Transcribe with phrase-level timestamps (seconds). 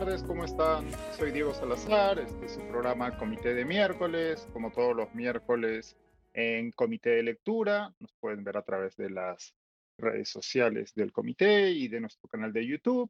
[0.00, 0.90] tardes, ¿cómo están?
[1.16, 5.96] Soy Diego Salazar, este es su programa Comité de Miércoles, como todos los miércoles
[6.32, 9.54] en Comité de Lectura, nos pueden ver a través de las
[9.96, 13.08] redes sociales del comité y de nuestro canal de YouTube.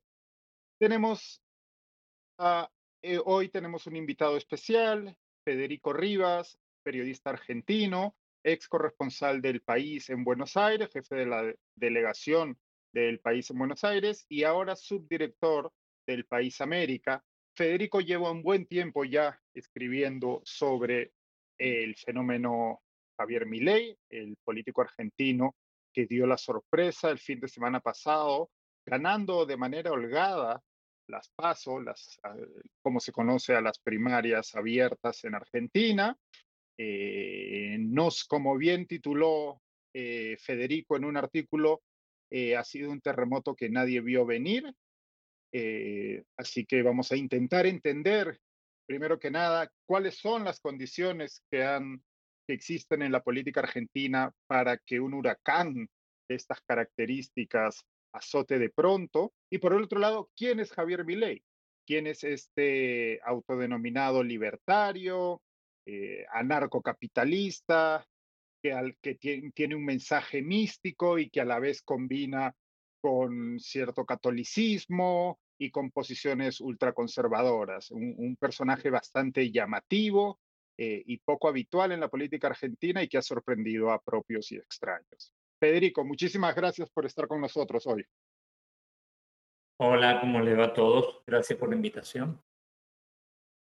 [0.79, 1.41] Tenemos,
[2.39, 10.23] eh, hoy tenemos un invitado especial, Federico Rivas, periodista argentino, ex corresponsal del país en
[10.23, 12.59] Buenos Aires, jefe de la delegación
[12.93, 15.73] del país en Buenos Aires y ahora subdirector
[16.07, 17.23] del país América.
[17.57, 21.13] Federico lleva un buen tiempo ya escribiendo sobre
[21.59, 22.83] el fenómeno
[23.17, 25.55] Javier Milei, el político argentino
[25.93, 28.51] que dio la sorpresa el fin de semana pasado,
[28.85, 30.61] ganando de manera holgada
[31.07, 32.35] las PASO, las, ah,
[32.83, 36.17] como se conoce a las primarias abiertas en Argentina.
[36.77, 39.63] Eh, nos, como bien tituló
[39.95, 41.83] eh, Federico en un artículo,
[42.31, 44.75] eh, ha sido un terremoto que nadie vio venir.
[45.57, 48.41] Eh, así que vamos a intentar entender,
[48.89, 52.03] primero que nada, cuáles son las condiciones que, han,
[52.45, 55.89] que existen en la política argentina para que un huracán
[56.29, 59.33] de estas características azote de pronto.
[59.49, 61.41] Y por el otro lado, ¿quién es Javier Milei?
[61.87, 65.41] ¿Quién es este autodenominado libertario,
[65.87, 68.05] eh, anarcocapitalista,
[68.61, 72.57] que, tiene, un mensaje místico y que a la vez combina
[73.01, 77.91] con cierto catolicismo y con posiciones ultraconservadoras.
[77.91, 80.39] Un, un personaje bastante llamativo
[80.77, 84.57] eh, y poco habitual en la política argentina y que ha sorprendido a propios y
[84.57, 85.33] extraños.
[85.61, 88.05] Federico, muchísimas gracias por estar con nosotros hoy.
[89.79, 91.23] Hola, ¿cómo le va a todos?
[91.27, 92.43] Gracias por la invitación.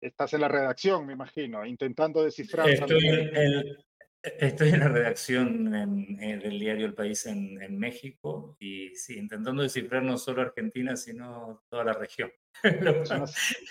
[0.00, 2.68] Estás en la redacción, me imagino, intentando descifrar.
[2.68, 3.76] Estoy en,
[4.22, 10.16] Estoy en la redacción del diario El País en, México y sí, intentando descifrar no
[10.16, 12.30] solo Argentina, sino toda la región.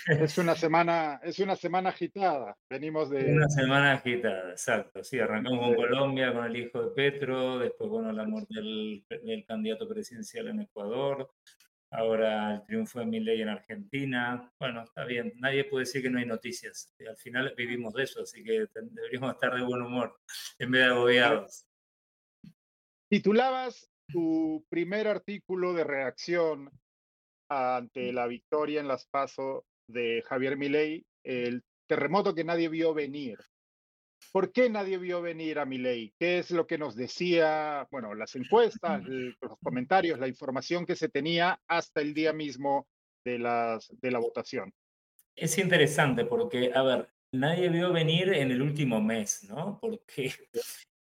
[0.08, 2.58] es, una, semana, es una semana agitada.
[2.70, 3.32] Venimos de.
[3.32, 5.04] Una semana agitada, exacto.
[5.04, 9.46] Sí, arrancamos con Colombia, con el hijo de Petro, después, bueno, la muerte del, del
[9.46, 11.32] candidato presidencial en Ecuador,
[11.92, 14.52] ahora el triunfo de Milei en Argentina.
[14.58, 16.96] Bueno, está bien, nadie puede decir que no hay noticias.
[17.08, 20.18] Al final vivimos de eso, así que deberíamos estar de buen humor
[20.58, 21.68] en vez de agobiados.
[23.10, 26.72] Titulabas tu primer artículo de reacción
[27.50, 33.38] ante la victoria en las PASO de Javier Milei, el terremoto que nadie vio venir.
[34.32, 36.14] ¿Por qué nadie vio venir a ley?
[36.18, 41.10] ¿Qué es lo que nos decía, bueno, las encuestas, los comentarios, la información que se
[41.10, 42.88] tenía hasta el día mismo
[43.26, 44.74] de, las, de la votación?
[45.36, 49.80] Es interesante porque, a ver, nadie vio venir en el último mes, ¿no?
[49.82, 50.34] Porque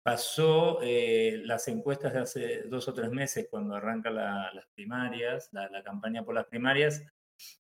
[0.05, 5.83] pasó eh, las encuestas de hace dos o tres meses, cuando arranca las primarias, la,
[5.83, 7.05] campaña por las primarias,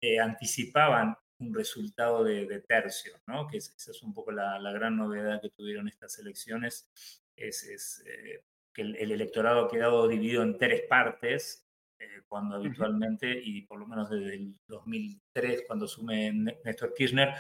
[0.01, 3.47] eh, anticipaban un resultado de, tercio, ¿no?
[3.47, 6.89] que esa es un poco la, gran novedad que tuvieron estas elecciones,
[7.37, 11.67] es, eh, que el, electorado ha quedado dividido en tres partes,
[11.99, 16.33] eh, cuando habitualmente, y por lo menos desde el 2003, cuando asume
[16.65, 17.35] Néstor Kirchner,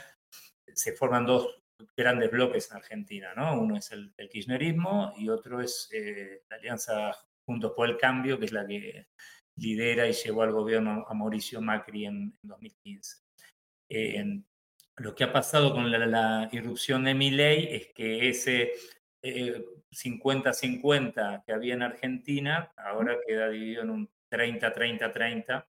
[0.74, 1.62] se forman dos
[1.96, 3.60] grandes bloques en Argentina, ¿no?
[3.60, 7.12] Uno es el, kirchnerismo y otro es eh, la alianza
[7.44, 9.08] Juntos por el Cambio, que es la que
[9.56, 13.22] lidera y llevó al gobierno a Mauricio Macri en, en 2015
[14.96, 18.72] lo que ha pasado con la, irrupción de mi ley es que ese
[19.22, 25.66] 50-50 eh, que había en Argentina ahora queda dividido en un 30-30-30,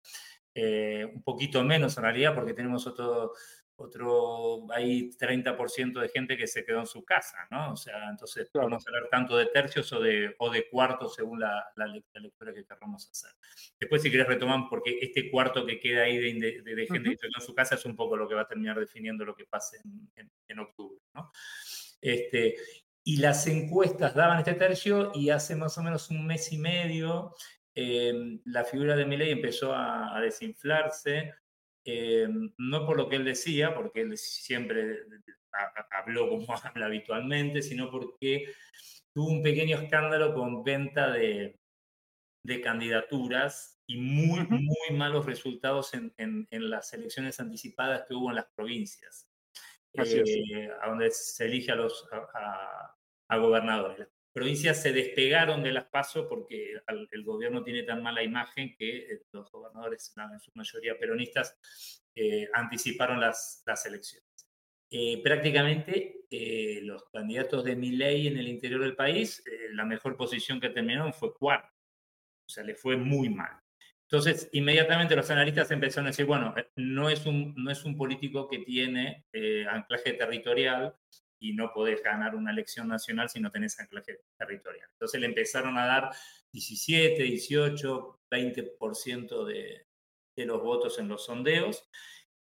[0.55, 3.33] eh, un poquito menos en realidad porque tenemos otro,
[3.75, 7.73] otro, hay 30% de gente que se quedó en su casa, ¿no?
[7.73, 11.65] O sea, entonces podemos hablar tanto de tercios o de, o de cuartos según la,
[11.75, 13.31] la, lectura que queramos hacer.
[13.79, 17.27] Después, si querés retomar, porque este cuarto que queda ahí de, de, gente que se
[17.27, 19.45] quedó en su casa es un poco lo que va a terminar definiendo lo que
[19.45, 19.77] pase
[20.15, 21.31] en, en, octubre, ¿no?
[21.99, 22.55] Este,
[23.03, 27.33] y las encuestas daban este tercio y hace más o menos un mes y medio
[27.75, 31.33] eh, la figura de Milley empezó a, a desinflarse,
[31.85, 32.27] eh,
[32.57, 34.99] no por lo que él decía, porque él siempre
[35.91, 38.53] habló como habla habitualmente, sino porque
[39.13, 41.59] tuvo un pequeño escándalo con venta de,
[42.45, 48.37] de candidaturas y muy, muy malos resultados en, en, las elecciones anticipadas que hubo en
[48.37, 49.29] las provincias,
[49.93, 52.95] eh, a donde se elige a los a,
[53.27, 56.73] a gobernadores provincias se despegaron de las pasos porque
[57.11, 62.49] el gobierno tiene tan mala imagen que eh, los gobernadores, en su mayoría peronistas, eh,
[62.53, 64.27] anticiparon las, las elecciones.
[64.89, 66.19] Eh, prácticamente
[66.81, 69.43] los candidatos de mi ley en el interior del país,
[69.73, 71.69] la mejor posición que terminaron fue cuarto.
[72.45, 73.63] O sea, le fue muy mal.
[74.13, 78.47] Entonces, inmediatamente los analistas empezaron a decir, bueno, no es un, no es un político
[78.47, 80.95] que tiene eh, anclaje territorial
[81.43, 84.87] y no podés ganar una elección nacional si no tenés anclaje territorial.
[84.93, 86.09] Entonces le empezaron a dar
[86.53, 89.85] 17, 18, 20% de,
[90.37, 91.89] de los votos en los sondeos.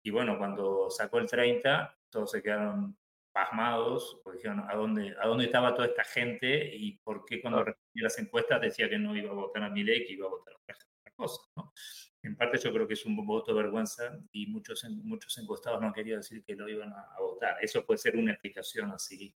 [0.03, 2.95] Y bueno, cuando sacó el 30, todos se quedaron
[3.31, 6.75] pasmados, porque dijeron, ¿a dónde, ¿a dónde estaba toda esta gente?
[6.75, 10.05] Y por qué cuando respondía las encuestas decía que no iba a votar a Milei,
[10.05, 11.73] que iba a votar a otra cosa, ¿no?
[12.23, 15.91] En parte yo creo que es un voto de vergüenza y muchos, muchos encuestados no
[15.91, 17.57] querían decir que lo iban a, votar.
[17.61, 19.33] Eso puede ser una explicación así,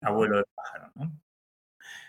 [0.00, 1.20] abuelo de pájaro, ¿no?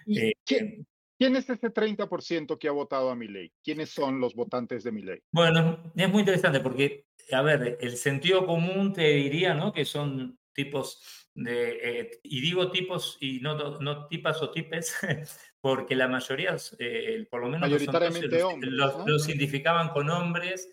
[0.08, 0.86] Eh, ¿quién,
[1.18, 3.52] ¿Quién, es ese 30% que ha votado a Milei?
[3.64, 5.22] ¿Quiénes son los votantes de Milei?
[5.32, 9.74] Bueno, es muy interesante porque, a ver, el sentido común te diría, ¿no?
[9.74, 14.96] Que son tipos de, eh, y digo tipos y no, no tipas o tipes,
[15.62, 20.70] porque la mayoría, eh, por lo menos los, los, identificaban con hombres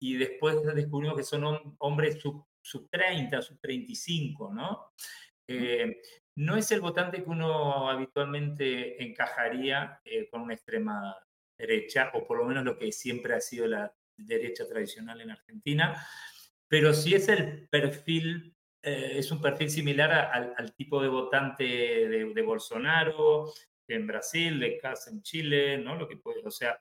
[0.00, 4.92] y después descubrimos que son hombres sub, sub 30, sub 35, ¿no?
[5.46, 6.00] Eh,
[6.36, 11.16] no es el votante que uno habitualmente encajaría con una extrema
[11.58, 16.06] derecha, o por lo menos lo que siempre ha sido la derecha tradicional en Argentina,
[16.68, 18.54] pero sí es el perfil
[18.88, 20.10] eh, es un perfil similar
[20.56, 23.52] al, tipo de votante de, Bolsonaro
[23.86, 25.94] en Brasil, de Cas en Chile, ¿no?
[25.96, 26.80] Lo que puede, o sea,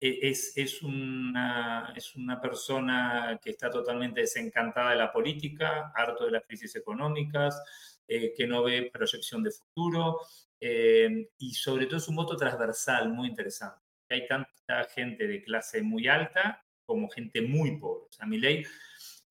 [0.00, 6.24] e, es, es, una, es una persona que está totalmente desencantada de la política, harto
[6.24, 7.60] de las crisis económicas,
[8.08, 10.20] eh, que no ve proyección de futuro
[10.60, 13.80] eh, y sobre todo es un voto transversal muy interesante.
[14.08, 18.04] Hay tanta gente de clase muy alta como gente muy pobre.
[18.08, 18.64] O sea, mi ley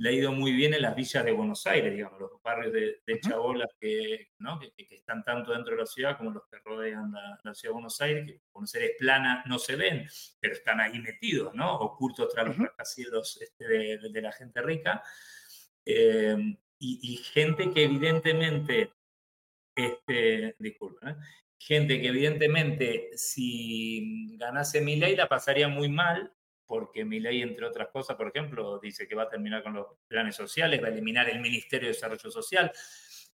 [0.02, 3.20] le ha ido muy bien en las villas de Buenos Aires, digamos, los barrios de,
[3.20, 4.58] chabolas que, ¿no?
[4.58, 8.02] que, están tanto dentro de la ciudad como los que rodean la, ciudad de Buenos
[8.02, 10.08] Aires, que Buenos Aires plana no se ven,
[10.40, 11.76] pero están ahí metidos, ¿no?
[11.76, 15.04] ocultos tras los rascacielos este, de, la gente rica.
[15.86, 18.94] Eh, y, gente que evidentemente,
[19.76, 21.16] este, disculpa, ¿eh?
[21.60, 26.34] gente que evidentemente si ganase mi ley la pasaría muy mal
[26.66, 29.88] porque mi ley, entre otras cosas, por ejemplo, dice que va a terminar con los
[30.08, 32.72] planes sociales, va a eliminar el Ministerio de Desarrollo Social,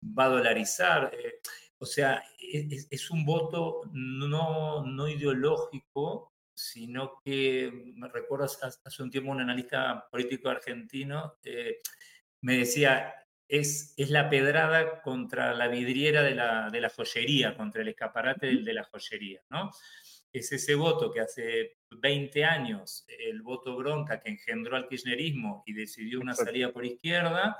[0.01, 1.11] va a dolarizar.
[1.13, 1.39] Eh,
[1.77, 9.31] o sea, es, un voto no, no ideológico, sino que me recuerdo hace un tiempo
[9.31, 11.79] un analista político argentino eh,
[12.41, 13.13] me decía,
[13.47, 18.47] es, es, la pedrada contra la vidriera de la, de la joyería, contra el escaparate
[18.47, 19.71] de, de la joyería, ¿no?
[20.39, 25.73] es ese voto que hace 20 años, el voto bronca que engendró al kirchnerismo y
[25.73, 27.57] decidió una salida por izquierda,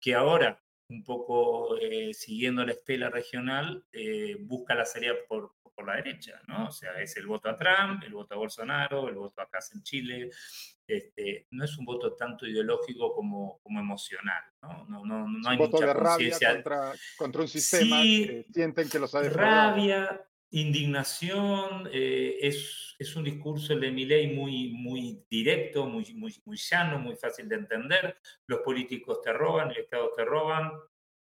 [0.00, 5.86] que ahora, un poco eh, siguiendo la estela regional, eh, busca la salida por, por,
[5.86, 6.68] la derecha, ¿no?
[6.68, 9.74] O sea, es el voto a Trump, el voto a Bolsonaro, el voto a Casa
[9.74, 10.30] en Chile.
[10.86, 14.84] Este, no es un voto tanto ideológico como, como emocional, ¿no?
[14.88, 19.14] No, no, no hay voto de rabia contra, contra, un sistema que sienten que los
[19.14, 19.70] ha defraudado.
[19.70, 26.56] Rabia, indignación, eh, es, es, un discurso de ley muy, muy directo, muy, muy, muy
[26.56, 28.18] llano, muy fácil de entender.
[28.46, 30.72] Los políticos te roban, el Estado te roban,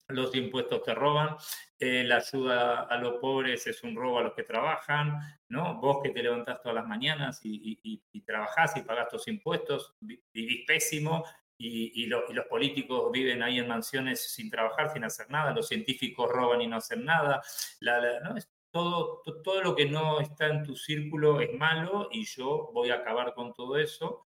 [0.08, 1.36] los impuestos te roban,
[1.78, 5.80] eh, la ayuda a los pobres es un robo a los que trabajan, ¿no?
[5.80, 9.96] Vos que te levantás todas las mañanas y, y, y trabajás y pagás tus impuestos,
[10.00, 11.24] vivís pésimo
[11.58, 16.30] y, y, los políticos viven ahí en mansiones sin trabajar, sin hacer nada, los científicos
[16.30, 17.42] roban y no hacen nada.
[17.80, 18.36] La, ¿no?
[18.76, 22.96] Todo, todo lo que no está en tu círculo es malo y yo voy a
[22.96, 24.26] acabar con todo eso.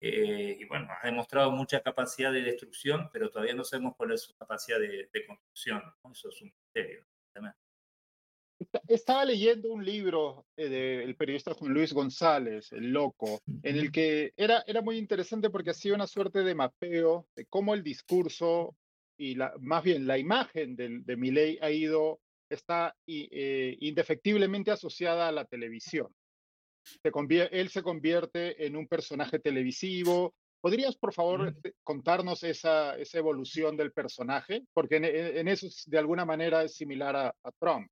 [0.00, 4.22] Eh, y bueno, ha demostrado mucha capacidad de destrucción, pero todavía no sabemos cuál es
[4.22, 5.82] su capacidad de, construcción.
[6.12, 7.06] Eso es un misterio.
[8.86, 14.32] Estaba leyendo un libro eh, del periodista Juan Luis González, El Loco, en el que
[14.36, 18.76] era, era muy interesante porque hacía una suerte de mapeo de cómo el discurso
[19.18, 25.28] y la, más bien la imagen de, de Milei ha ido está eh, indefectiblemente asociada
[25.28, 26.14] a la televisión.
[26.82, 27.10] Se
[27.50, 30.34] él se convierte en un personaje televisivo.
[30.60, 34.62] ¿Podrías, por favor, este, contarnos esa, esa evolución del personaje?
[34.72, 37.88] Porque en, eso, de alguna manera, es similar a, Trump.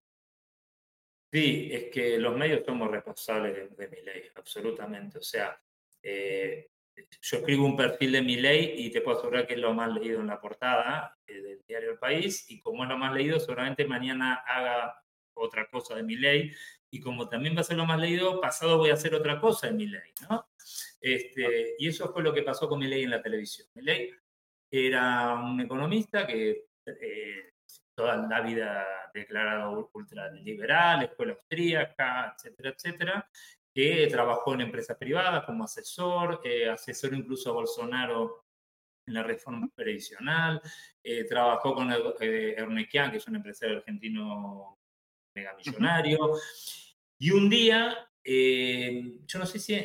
[1.33, 5.19] Sí, es que los medios somos responsables de, mi ley, absolutamente.
[5.19, 5.61] O sea,
[6.03, 9.73] eh, yo escribo un perfil de mi ley y te puedo asegurar que es lo
[9.75, 13.13] más leído en la portada eh, del diario El País y como es lo más
[13.13, 15.03] leído, seguramente mañana haga
[15.37, 16.53] otra cosa de mi ley
[16.91, 19.67] y como también va a ser lo más leído, pasado voy a hacer otra cosa
[19.67, 20.47] de mi ley, ¿no?
[21.01, 23.67] Este, y eso fue lo que pasó con mi ley en la televisión.
[23.75, 24.11] Mi ley
[24.71, 27.53] era un economista que eh,
[27.95, 33.31] toda la vida declarado ultraliberal, escuela austríaca, etcétera, etcétera,
[33.75, 38.45] que trabajó en empresas privadas como asesor, eh, asesor incluso a Bolsonaro
[39.07, 40.63] en la reforma previsional,
[41.03, 44.79] eh, trabajó con eh, Ernequian, que es un empresario argentino
[45.35, 46.19] megamillonario,
[47.19, 49.77] y un día, eh, yo no sé si,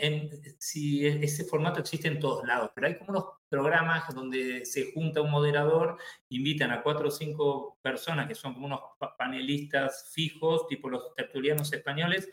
[0.57, 5.21] si ese formato existe en todos lados, pero hay como unos programas donde se junta
[5.21, 5.97] un moderador,
[6.29, 8.81] invitan a cuatro o cinco personas que son como unos
[9.17, 12.29] panelistas fijos, tipo los tertulianos españoles,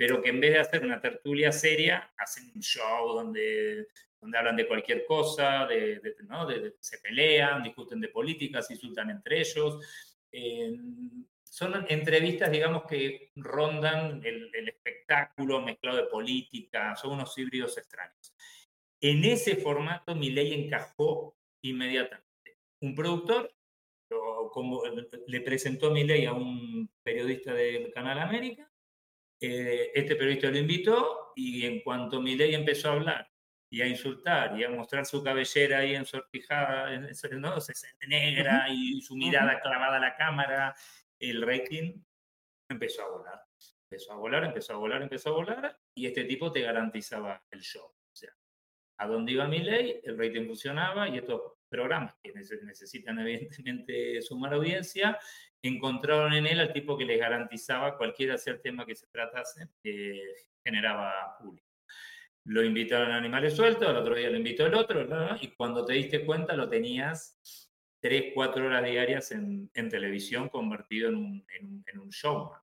[0.00, 3.86] pero que en vez de hacer una tertulia seria, hacen un show donde
[4.18, 6.48] donde hablan de cualquier cosa, de, ¿no?
[6.80, 9.78] se pelean, discuten de políticas, insultan entre ellos.
[10.32, 10.74] Eh,
[11.42, 18.34] son entrevistas, digamos, que rondan el, espectáculo mezclado de política, son unos híbridos extraños.
[19.02, 22.58] En ese formato, mi ley encajó inmediatamente.
[22.80, 23.52] Un productor
[24.52, 24.82] como,
[25.26, 28.69] le presentó mi ley a un periodista del Canal América,
[29.40, 33.30] eh, este periodista lo invitó y en cuanto mi ley empezó a hablar
[33.72, 36.90] y a insultar y a mostrar su cabellera ahí ensortijada,
[37.38, 37.56] ¿no?
[38.08, 40.74] negra y su mirada clavada a la cámara,
[41.18, 42.02] el rating
[42.68, 43.40] empezó a volar.
[43.90, 47.60] Empezó a volar, empezó a volar, empezó a volar y este tipo te garantizaba el
[47.60, 47.86] show.
[47.86, 48.30] O sea,
[48.98, 54.54] a dónde iba mi ley, el rating funcionaba y estos programas que necesitan evidentemente sumar
[54.54, 55.18] audiencia,
[55.62, 60.22] encontraron en él al tipo que les garantizaba cualquier hacer tema que se tratase, que
[60.64, 61.70] generaba público
[62.44, 65.06] lo invitaron a Animales Sueltos, al otro día lo invitó el otro,
[65.40, 67.38] y cuando te diste cuenta lo tenías
[68.00, 71.46] tres, cuatro horas diarias en, televisión convertido en un,
[71.86, 72.60] en, un showman.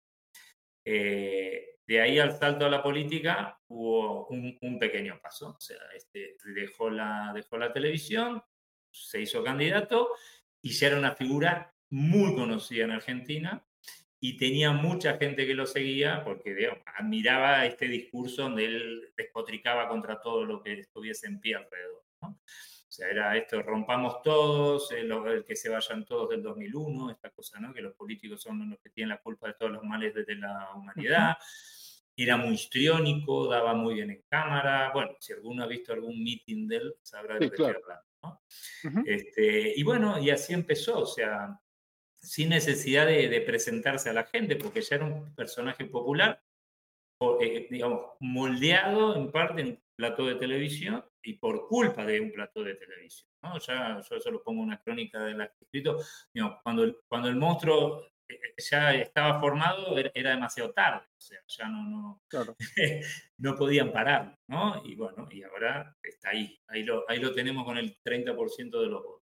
[0.83, 6.37] Eh, de ahí al salto a la política hubo un, pequeño paso, o sea, este,
[6.53, 8.43] dejó, la, dejó la televisión,
[8.91, 10.09] se hizo candidato
[10.61, 13.67] y ya era una figura muy conocida en Argentina,
[14.19, 20.19] y tenía mucha gente que lo seguía porque admiraba este discurso donde él despotricaba contra
[20.19, 22.03] todo lo que estuviese en pie alrededor.
[22.21, 22.29] ¿no?
[22.29, 27.59] O sea, era esto, rompamos todos, el, que se vayan todos del 2001, esta cosa,
[27.59, 27.73] ¿no?
[27.73, 30.71] Que los políticos son los que tienen la culpa de todos los males de la
[30.73, 31.37] humanidad.
[32.15, 34.89] Era muy histriónico, daba muy bien en cámara.
[34.91, 38.03] Bueno, si alguno ha visto algún meeting de él, sabrá de qué hablando.
[38.23, 38.41] ¿no?
[39.05, 41.01] este, y bueno, y así empezó.
[41.01, 41.59] O sea,
[42.21, 46.41] sin necesidad de, presentarse a la gente, porque ya era un personaje popular,
[47.41, 52.31] eh, digamos, moldeado en parte en un plato de televisión y por culpa de un
[52.31, 53.29] plato de televisión.
[53.41, 53.59] ¿no?
[53.59, 55.99] Ya, yo eso lo pongo en una crónica de la que he escrito,
[56.63, 61.69] cuando, el, cuando el monstruo eh, ya estaba formado era, demasiado tarde, o sea, ya
[61.69, 62.21] no, no,
[63.37, 64.83] no podían parar, ¿no?
[64.85, 68.87] Y bueno, y ahora está ahí, ahí lo, ahí lo tenemos con el 30% de
[68.87, 69.27] los votos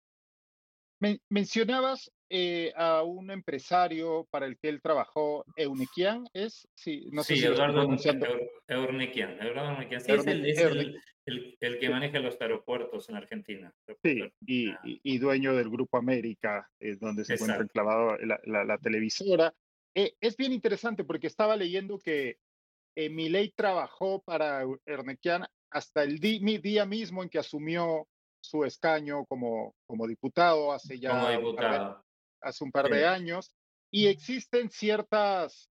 [1.28, 6.68] mencionabas eh, a un empresario para el que él trabajó, Eunikian, ¿es?
[6.74, 9.40] Sí, no sé si Eduardo Eunikian.
[9.40, 13.72] Eduardo Sí, es, el, el, que maneja los aeropuertos en Argentina.
[14.02, 19.54] Sí, y, y, dueño del Grupo América, eh, donde se encuentra enclavado la, la, televisora.
[19.94, 22.38] Eh, es bien interesante porque estaba leyendo que
[22.96, 28.08] Milei trabajó para Ernequian hasta el día mismo en que asumió
[28.46, 32.05] su escaño como, como diputado hace ya par de,
[32.40, 33.52] hace un par de años.
[33.90, 35.70] Y existen ciertas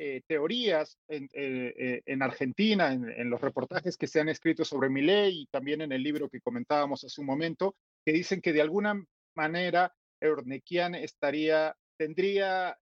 [0.00, 4.88] eh, teorías en, eh, eh, en Argentina, en, los reportajes que se han escrito sobre
[4.88, 7.74] mi ley y también en el libro que comentábamos hace un momento,
[8.06, 9.04] que dicen que de alguna
[9.36, 12.78] manera Eurnequian estaría, tendría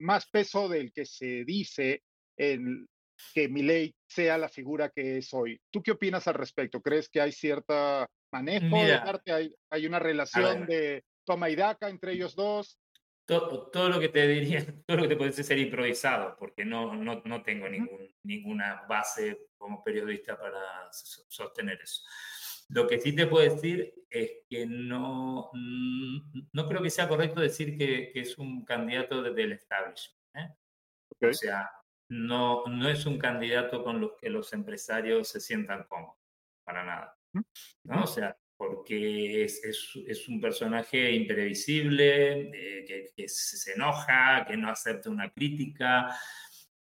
[0.00, 2.02] más peso del que se dice
[2.36, 2.88] en
[3.32, 5.60] que mi ley sea la figura que es hoy.
[5.70, 6.82] ¿Tú qué opinas al respecto?
[6.82, 11.88] ¿Crees que hay cierta manejo de parte, hay, hay una relación de toma y daca
[11.88, 12.78] entre ellos dos.
[13.26, 16.94] Todo, todo, lo que te diría, todo lo que te puede ser improvisado, porque no,
[16.94, 22.02] no, no tengo ningún, ninguna base como periodista para sostener eso.
[22.70, 27.76] Lo que sí te puedo decir es que no, no creo que sea correcto decir
[27.76, 30.20] que, que es un candidato desde el establishment.
[30.34, 31.28] ¿eh?
[31.28, 31.70] O sea,
[32.08, 36.16] no, no es un candidato con los que los empresarios se sientan cómodos,
[36.64, 37.18] para nada.
[37.84, 38.04] ¿no?
[38.04, 45.08] O sea, porque es, es, un personaje imprevisible, eh, que, se enoja, que no acepta
[45.08, 46.14] una crítica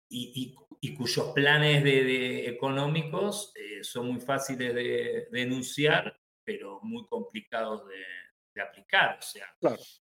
[0.07, 7.83] y, y, cuyos planes de, económicos eh, son muy fáciles de, denunciar, pero muy complicados
[7.89, 9.19] de, aplicar.
[9.19, 9.53] O sea,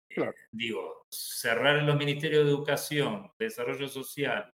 [0.08, 4.50] eh, digo, cerrar los ministerios de Educación, Desarrollo Social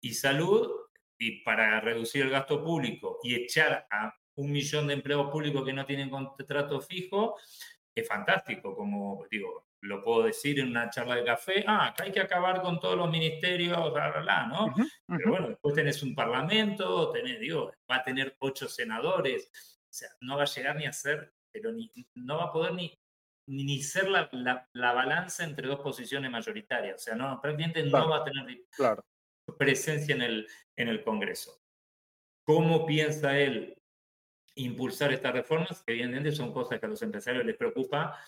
[0.00, 0.70] y Salud
[1.18, 5.72] y para reducir el gasto público y echar a un millón de empleados públicos que
[5.72, 7.38] no tienen contrato fijo,
[7.94, 12.12] es fantástico, como digo, lo puedo decir en una charla de café, ah, acá hay
[12.12, 14.74] que acabar con todos los ministerios, bla, bla, bla, ¿no?
[15.06, 19.50] Pero bueno, después tenés un parlamento, tenés, digo, va a tener ocho senadores,
[19.82, 22.74] o sea, no va a llegar ni a ser, pero ni, no va a poder
[22.74, 22.96] ni,
[23.48, 24.30] ni ser la,
[24.72, 29.04] la, balanza entre dos posiciones mayoritarias, o sea, no, prácticamente no va a tener claro.
[29.58, 31.60] presencia en el, en el Congreso.
[32.44, 33.81] ¿Cómo piensa él
[34.56, 35.82] impulsar estas reformas?
[35.86, 38.18] Evidentemente son cosas que a los empresarios les preocupa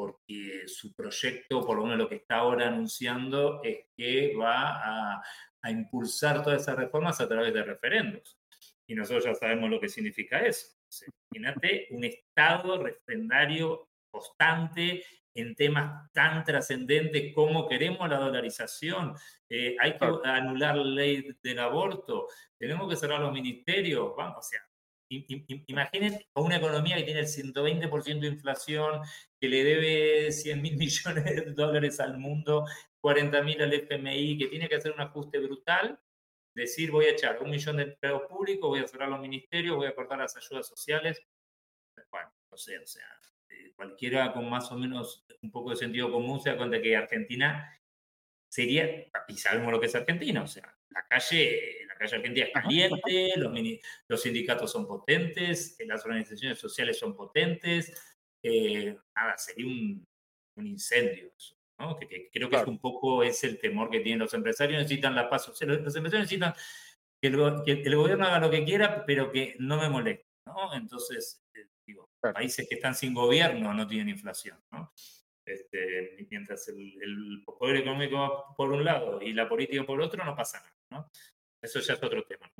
[0.00, 5.22] porque su proyecto, por lo menos lo que está ahora anunciando, es que va a,
[5.70, 8.38] impulsar todas esas reformas a través de referendos.
[8.86, 10.68] Y nosotros ya sabemos lo que significa eso.
[11.30, 19.14] imagínate un Estado referendario constante en temas tan trascendentes como queremos la dolarización,
[19.48, 22.26] eh, hay que anular la ley del aborto,
[22.58, 24.60] tenemos que cerrar los ministerios, vamos, o sea,
[25.10, 29.00] Imaginen una economía que tiene el 120% de inflación,
[29.40, 32.64] que le debe 100 mil millones de dólares al mundo,
[33.00, 35.98] 40 mil al FMI, que tiene que hacer un ajuste brutal,
[36.54, 39.88] decir voy a echar un millón de empleados públicos, voy a cerrar los ministerios, voy
[39.88, 41.20] a cortar las ayudas sociales.
[42.10, 43.06] Bueno, no sé, o sea,
[43.48, 46.96] eh, cualquiera con más o menos un poco de sentido común se da cuenta que
[46.96, 47.76] Argentina
[48.48, 52.52] sería, y sabemos lo que es Argentina, o sea, la calle, la calle argentina es
[52.52, 53.52] caliente, los,
[54.08, 57.92] los sindicatos son potentes, eh, las organizaciones sociales son potentes,
[58.42, 60.06] eh, nada, sería un,
[60.56, 61.32] un incendio
[61.78, 61.96] ¿no?
[61.98, 65.28] que, creo que es un poco es el temor que tienen los empresarios, necesitan la
[65.28, 66.54] paz social, los, empresarios necesitan
[67.20, 70.74] que el, que el, gobierno haga lo que quiera, pero que no me moleste, ¿no?
[70.74, 74.92] Entonces, eh, digo, países que están sin gobierno no tienen inflación, ¿no?
[75.44, 80.60] Este, mientras el, poder económico por un lado y la política por otro, no pasa
[80.60, 80.79] nada.
[80.90, 81.10] ¿No?
[81.62, 82.50] Eso ya es otro tema.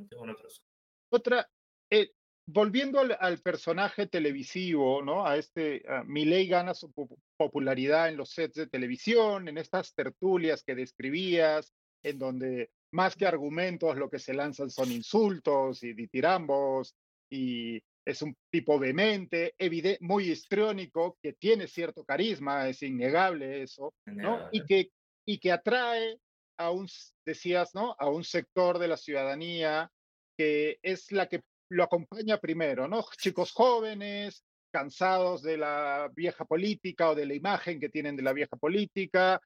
[1.11, 1.49] Otra,
[1.91, 2.13] eh,
[2.47, 5.27] volviendo al, personaje televisivo, ¿no?
[5.27, 6.93] A este, Milei gana su
[7.37, 11.73] popularidad en los sets de televisión, en estas tertulias que describías,
[12.03, 16.95] en donde más que argumentos lo que se lanzan son insultos y ditirambos
[17.31, 19.55] y es un tipo vehemente,
[20.01, 24.49] muy histriónico, que tiene cierto carisma, es innegable eso, ¿no?
[24.51, 24.91] Y que,
[25.27, 26.19] y que atrae
[26.61, 26.87] a un,
[27.25, 27.97] decías, ¿no?
[27.99, 29.91] A un sector de la ciudadanía
[30.37, 33.05] que es la que lo acompaña primero, ¿no?
[33.17, 38.33] Chicos jóvenes, cansados de la vieja política o de la imagen que tienen de la
[38.33, 39.41] vieja política,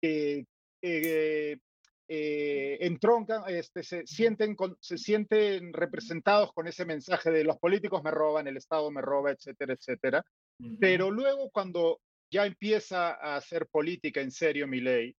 [0.00, 0.46] que
[0.82, 1.58] eh,
[2.08, 8.10] eh, entroncan, este, se, sienten se sienten representados con ese mensaje de los políticos me
[8.10, 10.24] roban, el Estado me roba, etcétera, etcétera.
[10.80, 15.14] Pero luego cuando ya empieza a hacer política en serio mi ley,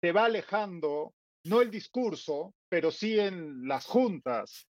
[0.00, 4.68] se va alejando, no el discurso, pero sí en las juntas,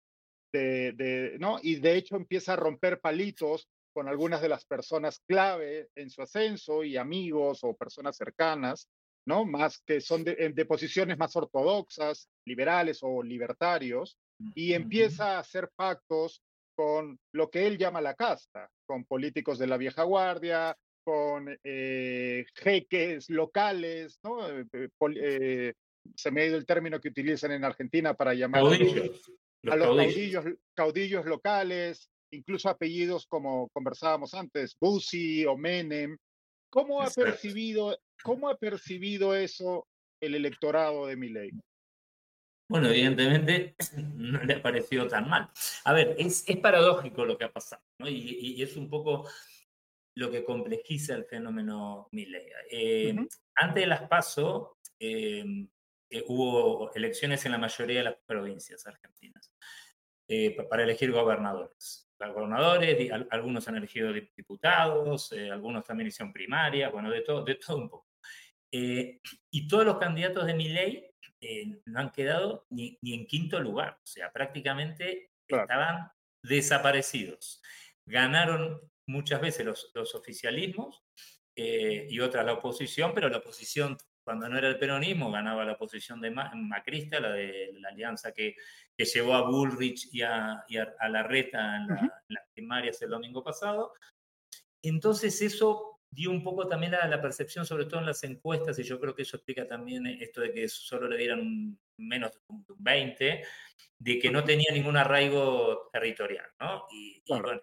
[0.53, 1.59] de, de, ¿no?
[1.63, 6.23] Y de hecho empieza a romper palitos con algunas de las personas clave en su
[6.23, 8.89] ascenso y amigos o personas cercanas,
[9.27, 9.45] ¿no?
[9.45, 14.19] Más que son de, de, posiciones más ortodoxas, liberales o libertarios,
[14.55, 16.43] y empieza a hacer pactos
[16.75, 22.45] con lo que él llama la casta, con políticos de la vieja guardia, con eh,
[22.55, 24.49] jeques locales, ¿no?
[24.49, 24.67] Eh,
[25.17, 25.75] eh,
[26.15, 29.33] se me ha ido el término que utilizan en Argentina para llamar caudillos.
[29.71, 36.17] a los caudillos, caudillos locales, incluso apellidos como conversábamos antes, Bussi o Menem.
[36.71, 39.87] ¿Cómo ha percibido ¿Cómo ha percibido eso
[40.21, 41.51] el electorado de Milei?
[42.69, 43.75] Bueno, evidentemente
[44.17, 45.51] no le ha parecido tan mal.
[45.85, 48.09] A ver, es, paradójico lo que ha pasado, ¿no?
[48.09, 49.29] y, es un poco
[50.15, 52.49] lo que complejiza el fenómeno Milei.
[52.71, 53.17] Eh,
[53.55, 55.45] antes de las PASO, eh,
[56.11, 59.53] eh, hubo elecciones en la mayoría de las provincias argentinas
[60.71, 62.09] para elegir gobernadores.
[62.19, 67.77] Los gobernadores, algunos han elegido diputados, algunos también hicieron primaria, bueno, de todo, de todo
[67.77, 68.13] un poco.
[68.75, 69.21] Eh,
[69.51, 71.07] y todos los candidatos de mi ley
[71.43, 76.11] eh, no han quedado ni, ni, en quinto lugar, o sea, prácticamente estaban
[76.43, 77.61] desaparecidos.
[78.07, 78.81] Ganaron
[79.13, 81.05] muchas veces los, los oficialismos
[81.55, 85.75] eh, y otras la oposición, pero la oposición, cuando no era el peronismo, ganaba la
[85.75, 88.57] oposición de Macrista, la de la alianza que,
[88.97, 93.45] que llevó a Bullrich y a, y a, Larreta en, en las primarias el domingo
[93.45, 93.93] pasado.
[94.83, 98.83] Entonces eso dio un poco también a la percepción, sobre todo en las encuestas, y
[98.83, 102.65] yo creo que eso explica también esto de que solo le dieran menos de un
[102.79, 103.43] 20,
[103.99, 106.87] de que no tenía ningún arraigo territorial, ¿no?
[106.91, 107.61] Y, bueno, en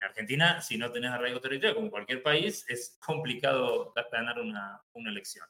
[0.00, 5.46] Argentina, si no tenés arraigo territorial, como cualquier país, es complicado ganar una, una elección.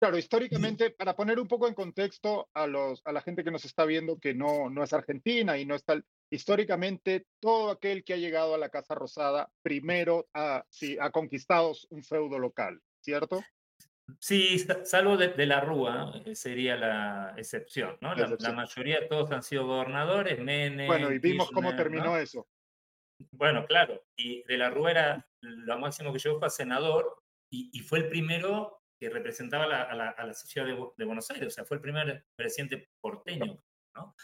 [0.00, 3.64] Claro, históricamente, para poner un poco en contexto a, los, a la gente que nos
[3.64, 8.18] está viendo que no, no es argentina y no está históricamente todo aquel que ha
[8.18, 13.42] llegado a la Casa Rosada primero ha, sí, ha conquistado un feudo local, ¿cierto?
[14.20, 18.14] Sí, salvo de, la Rúa, eh, sería la excepción, ¿no?
[18.14, 20.86] La, mayoría, todos han sido gobernadores, Menem.
[20.86, 22.46] Bueno, y vimos cómo terminó eso.
[23.32, 27.78] Bueno, claro, y de la Rúa era lo máximo que llegó fue a senador y,
[27.80, 31.80] fue el primero que representaba a, la, ciudad de, Buenos Aires, o sea, fue el
[31.80, 33.62] primer presidente porteño,
[33.94, 34.14] ¿no?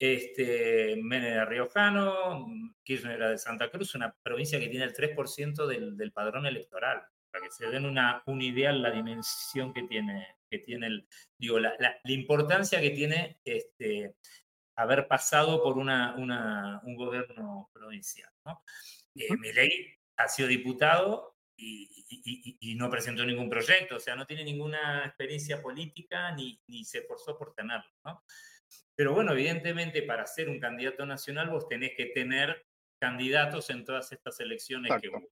[0.00, 2.46] Este, Menem era riojano,
[2.84, 7.04] Kirchner era de Santa Cruz, una provincia que tiene el 3% del, del padrón electoral
[7.30, 11.58] para que se den una, una idea la dimensión que tiene, que tiene el, digo,
[11.58, 14.14] la, la, importancia que tiene este,
[14.78, 18.30] haber pasado por una, una, un gobierno provincial.
[18.44, 18.62] ¿no?
[19.16, 24.44] Eh, ha sido diputado y, y, y, no presentó ningún proyecto, o sea, no tiene
[24.44, 27.90] ninguna experiencia política ni, ni se esforzó por tenerlo.
[28.04, 28.22] ¿no?
[28.94, 32.64] Pero bueno, evidentemente para ser un candidato nacional vos tenés que tener
[33.00, 35.28] candidatos en todas estas elecciones que hubo.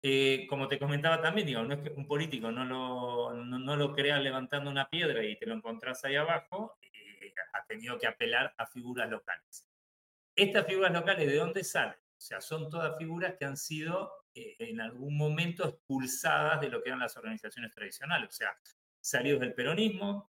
[0.00, 3.92] Eh, como te comentaba también, digo, no es que un político no lo, no, lo
[3.92, 6.78] crea levantando una piedra y te lo encontrás ahí abajo,
[7.52, 9.68] ha tenido que apelar a figuras locales.
[10.34, 11.94] Estas figuras locales, ¿de dónde salen?
[11.94, 16.82] O sea, son todas figuras que han sido eh, en algún momento expulsadas de lo
[16.82, 18.58] que eran las organizaciones tradicionales, o sea,
[19.00, 20.30] salidos del peronismo,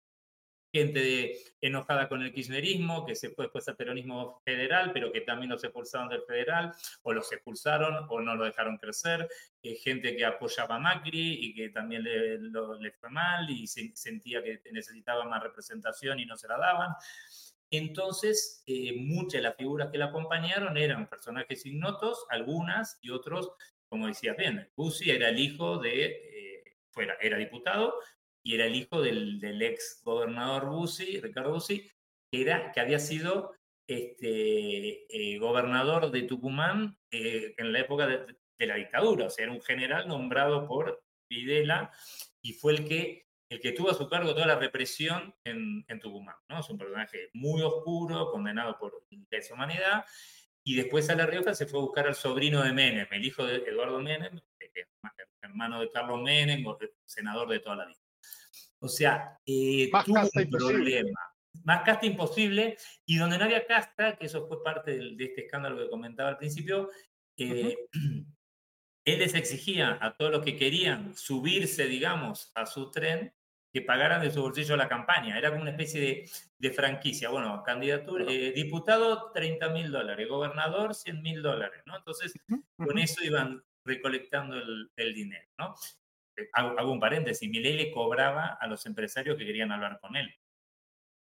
[0.71, 5.51] gente enojada con el kirchnerismo, que se fue después al peronismo federal, pero que también
[5.51, 9.27] los expulsaron del federal, o los expulsaron o no lo dejaron crecer,
[9.63, 14.43] eh, gente que apoyaba a Macri y que también le, le fue mal y sentía
[14.43, 16.93] que necesitaba más representación y no se la daban.
[17.69, 23.51] Entonces, eh, muchas de las figuras que la acompañaron eran personajes ignotos, algunas y otros,
[23.89, 27.95] como decía bien, Bussi era el hijo de, eh, fuera, era diputado,
[28.43, 31.89] y era el hijo del, del ex gobernador Bussi, Ricardo Bussi,
[32.31, 33.53] que, era, que había sido
[33.87, 39.53] este, eh, gobernador de Tucumán eh, en la época de, la dictadura, o sea, era
[39.53, 41.91] un general nombrado por Videla
[42.41, 45.99] y fue el que, el que tuvo a su cargo toda la represión en, en
[45.99, 46.35] Tucumán.
[46.49, 46.59] ¿no?
[46.59, 50.05] Es un personaje muy oscuro, condenado por lesa humanidad,
[50.65, 53.45] y después a La Rioja se fue a buscar al sobrino de Menem, el hijo
[53.45, 54.37] de Eduardo Menem,
[55.41, 56.65] hermano de Carlos Menem,
[57.05, 58.06] senador de toda la vida.
[58.79, 61.19] O sea, eh, tuvo un problema.
[61.63, 65.77] Más casta imposible, y donde no había casta, que eso fue parte de, este escándalo
[65.77, 66.89] que comentaba al principio,
[67.35, 67.75] eh,
[69.05, 73.33] él les exigía a todos los que querían subirse, digamos, a su tren,
[73.73, 75.37] que pagaran de su bolsillo la campaña.
[75.37, 77.29] Era como una especie de, de franquicia.
[77.29, 81.97] Bueno, candidatura, eh, diputado, 30 mil dólares, gobernador, 100 mil dólares, ¿no?
[81.97, 82.33] Entonces,
[82.77, 85.75] con eso iban recolectando el, el dinero, ¿no?
[86.53, 90.33] Hago, un paréntesis, Milei le cobraba a los empresarios que querían hablar con él,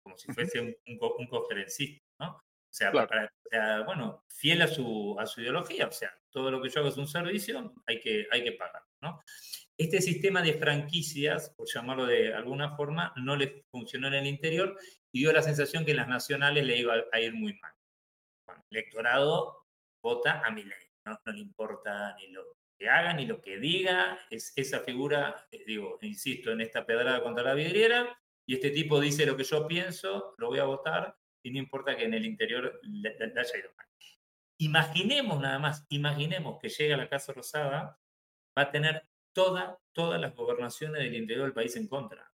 [0.03, 2.37] como si fuese un, un, conferencista, ¿no?
[2.37, 2.91] O sea,
[3.85, 6.97] bueno, fiel a su, a su ideología, o sea, todo lo que yo hago es
[6.97, 9.21] un servicio, hay que, hay que pagar, ¿no?
[9.77, 14.77] Este sistema de franquicias, por llamarlo de alguna forma, no le funcionó en el interior
[15.13, 17.73] y dio la sensación que en las nacionales le iba a ir muy mal.
[18.47, 19.65] Bueno, el electorado
[20.03, 21.19] vota a Milei, ¿no?
[21.25, 25.65] no le importa ni lo que haga ni lo que diga, es esa figura, eh,
[25.67, 29.67] digo, insisto, en esta pedrada contra la vidriera, y este tipo dice lo que yo
[29.67, 33.73] pienso, lo voy a votar, y no importa que en el interior le, haya ido
[33.77, 33.87] mal.
[34.59, 37.99] Imaginemos nada más, imaginemos que llega la Casa Rosada,
[38.57, 42.33] va a tener toda, todas las gobernaciones del interior del país en contra.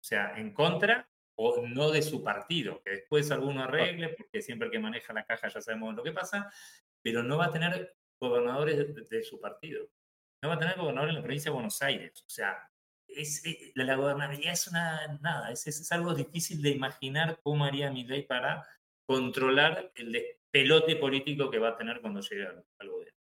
[0.00, 4.70] O sea, en contra o no de su partido, que después alguno arregle, porque siempre
[4.70, 6.50] que maneja la caja ya sabemos lo que pasa,
[7.02, 9.88] pero no va a tener gobernadores de, su partido.
[10.42, 12.22] No va a tener gobernador en la provincia de Buenos Aires.
[12.26, 12.70] O sea,
[13.08, 17.90] es, eh, la, gobernabilidad es una nada, es, es, algo difícil de imaginar cómo haría
[17.90, 18.66] ley para
[19.06, 23.18] controlar el despelote político que va a tener cuando llegue al, gobierno.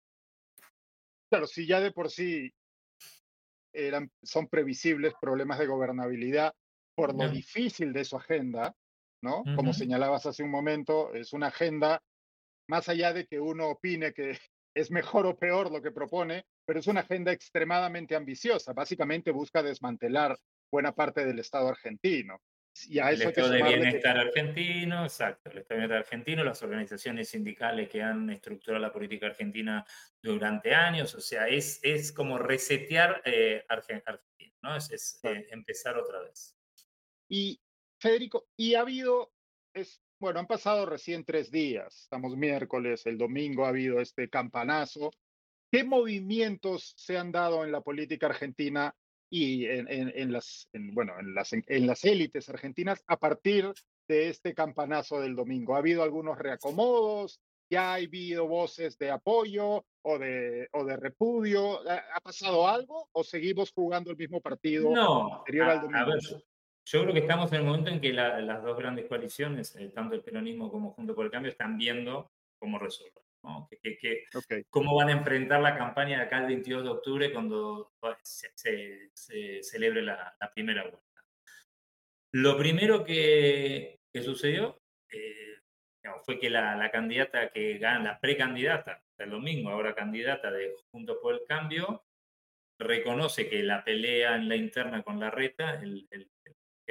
[1.29, 2.53] Claro, si ya de por sí
[3.73, 6.53] eran, son previsibles problemas de gobernabilidad
[6.93, 8.75] por lo difícil de su agenda,
[9.23, 9.43] ¿no?
[9.55, 12.03] Como señalabas hace un momento, es una agenda,
[12.67, 14.37] más allá de que uno opine que
[14.73, 18.73] es mejor o peor lo que propone, pero es una agenda extremadamente ambiciosa.
[18.73, 20.37] Básicamente busca desmantelar
[20.71, 22.41] buena parte del Estado argentino.
[22.87, 26.63] Y a eso el Estado de Bienestar argentino, exacto, el Estado de Bienestar argentino, las
[26.63, 29.85] organizaciones sindicales que han estructurado la política argentina
[30.21, 34.75] durante años, o sea, es, es como resetear eh, Argentina, ¿no?
[34.77, 36.55] Es, eh, empezar otra vez.
[37.29, 37.61] Y,
[37.99, 39.33] Federico, y ha habido,
[39.73, 45.09] es, bueno, han pasado recién tres días, estamos miércoles, el domingo ha habido este campanazo.
[45.71, 48.93] ¿Qué movimientos se han dado en la política argentina
[49.31, 53.73] y en, las, bueno, en las, en las élites argentinas a partir
[54.07, 55.73] de este campanazo del domingo?
[55.73, 57.41] ¿Ha habido algunos reacomodos?
[57.71, 61.79] ¿Ya ha habido voces de apoyo o de, o de repudio?
[61.89, 66.43] ¿Ha pasado algo o seguimos jugando el mismo partido no, anterior al domingo?
[66.85, 70.15] Yo creo que estamos en el momento en que las dos grandes coaliciones, eh, tanto
[70.15, 73.23] el peronismo como Junto por el Cambio, están viendo cómo resolver.
[73.81, 74.25] Que,
[74.69, 77.91] cómo van a enfrentar la campaña de acá el 22 de octubre cuando
[78.21, 79.09] se,
[79.63, 81.25] celebre la, primera vuelta.
[82.33, 84.79] Lo primero que, sucedió
[85.11, 85.57] eh,
[86.23, 91.33] fue que la, candidata que gana, la precandidata del domingo, ahora candidata de Juntos por
[91.33, 92.03] el Cambio,
[92.77, 96.07] reconoce que la pelea en la interna con la reta, el,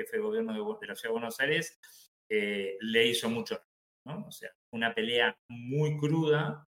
[0.04, 1.78] jefe de gobierno de, la Ciudad de Buenos Aires,
[2.28, 3.60] le hizo mucho.
[4.04, 6.66] O sea, una pelea muy cruda,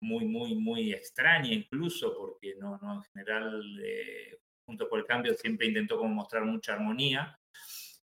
[0.00, 5.34] muy, muy, muy extraña incluso, porque no, no en general, eh, junto por el cambio,
[5.34, 7.38] siempre intentó como mostrar mucha armonía.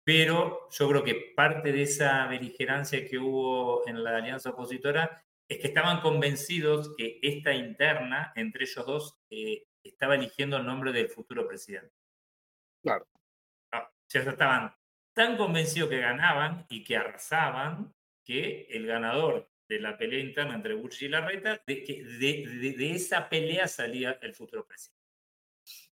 [0.04, 5.60] Pero yo creo que parte de esa beligerancia que hubo en la alianza opositora es
[5.60, 11.10] que estaban convencidos que esta interna entre ellos dos eh, estaba eligiendo el nombre del
[11.10, 11.94] futuro presidente.
[12.82, 13.06] Claro.
[14.14, 14.74] Ya estaban
[15.14, 17.94] tan convencidos que ganaban y que arrasaban
[18.24, 22.92] que el ganador de la pelea interna entre Bush y Larreta, de que de, de,
[22.92, 25.00] esa pelea salía el futuro presidente.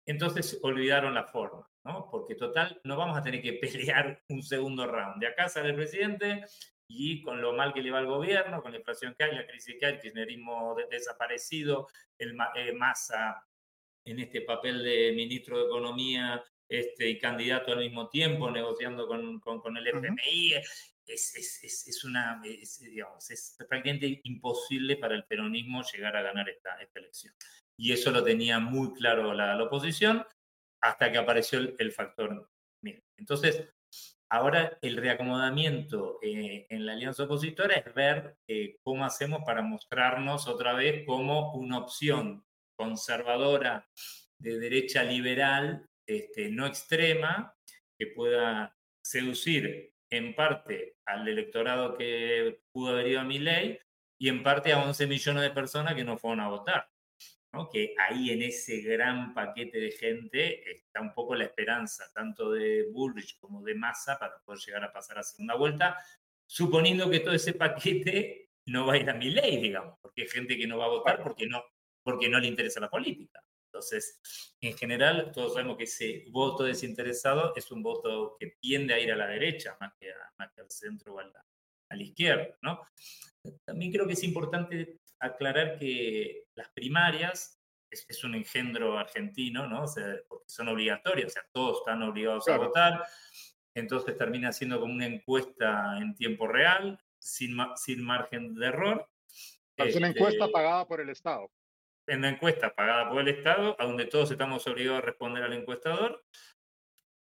[0.05, 2.09] Entonces olvidaron la forma, ¿no?
[2.11, 5.21] Porque total, no vamos a tener que pelear un segundo round.
[5.21, 6.45] De acá sale el presidente
[6.87, 9.47] y con lo mal que le va al gobierno, con la inflación que hay, la
[9.47, 13.47] crisis que hay, el kirchnerismo desaparecido, el eh, Massa
[14.05, 19.41] en este papel de ministro de Economía este, y candidato al mismo tiempo, negociando con,
[19.41, 20.55] con, el FMI,
[21.07, 22.41] es, es, una,
[22.81, 27.35] digamos, es prácticamente imposible para el peronismo llegar a ganar esta, esta elección.
[27.77, 30.25] Y eso lo tenía muy claro la, oposición
[30.81, 32.49] hasta que apareció el, factor.
[33.19, 33.69] Entonces,
[34.31, 40.49] ahora el reacomodamiento eh, en la alianza opositora es ver eh, cómo hacemos para mostrarnos
[40.49, 43.87] otra vez como una opción conservadora
[44.39, 47.55] de derecha liberal, este, no extrema,
[47.99, 53.79] que pueda seducir en parte al electorado que pudo haber ido a mi ley
[54.19, 56.89] y en parte a 11 millones de personas que no fueron a votar.
[57.53, 57.69] ¿no?
[57.69, 62.89] Que ahí en ese gran paquete de gente está un poco la esperanza, tanto de
[62.93, 65.97] Bullrich como de Massa, para poder llegar a pasar a segunda vuelta,
[66.47, 70.29] suponiendo que todo ese paquete no va a ir a mi ley, digamos, porque hay
[70.29, 71.63] gente que no va a votar porque no,
[72.03, 73.43] porque no le interesa la política.
[73.73, 74.21] Entonces,
[74.61, 79.11] en general, todos sabemos que ese voto desinteresado es un voto que tiende a ir
[79.11, 82.55] a la derecha más que, al centro o a la, izquierda.
[82.61, 82.83] ¿no?
[83.65, 89.87] También creo que es importante aclarar que las primarias es, un engendro argentino, ¿no?
[90.29, 93.07] porque son obligatorias, o sea, todos están obligados a votar.
[93.75, 99.09] Entonces termina siendo como una encuesta en tiempo real, sin, sin margen de error.
[99.79, 101.51] Es una encuesta este pagada por el Estado
[102.07, 105.53] en una encuesta pagada por el Estado, a donde todos estamos obligados a responder al
[105.53, 106.23] encuestador,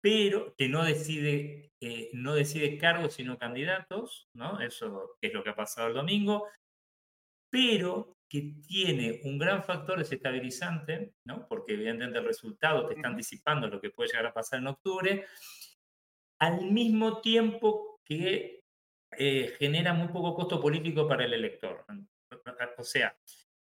[0.01, 4.59] pero que no decide, eh, no decide cargos sino candidatos, ¿no?
[4.59, 6.47] Eso es lo que ha pasado el domingo,
[7.51, 11.47] pero que tiene un gran factor desestabilizante, ¿no?
[11.47, 15.25] Porque evidentemente el resultado te está anticipando lo que puede llegar a pasar en octubre,
[16.39, 18.61] al mismo tiempo que
[19.17, 21.85] eh, genera muy poco costo político para el elector.
[22.77, 23.15] O sea,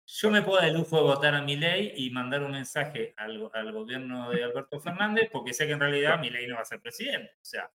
[0.10, 3.13] yo me puedo dar el lujo de votar a mi ley y mandar un mensaje
[3.17, 3.38] al,
[3.74, 6.82] gobierno de Alberto Fernández porque sé que en realidad mi ley no va a ser
[6.82, 7.34] presidente.
[7.41, 7.70] O sea,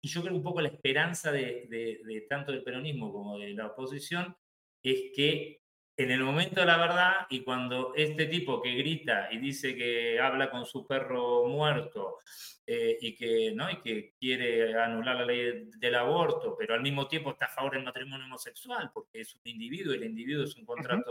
[0.00, 3.66] y yo creo un poco la esperanza de, de, tanto del peronismo como de la
[3.66, 4.36] oposición
[4.80, 5.62] es que
[5.98, 10.20] en el momento de la verdad y cuando este tipo que grita y dice que
[10.20, 12.18] habla con su perro muerto
[12.64, 13.68] eh, y, que, ¿no?
[13.68, 17.72] y que quiere anular la ley del aborto, pero al mismo tiempo está a favor
[17.72, 21.10] del matrimonio homosexual porque es un individuo y el individuo es un contrato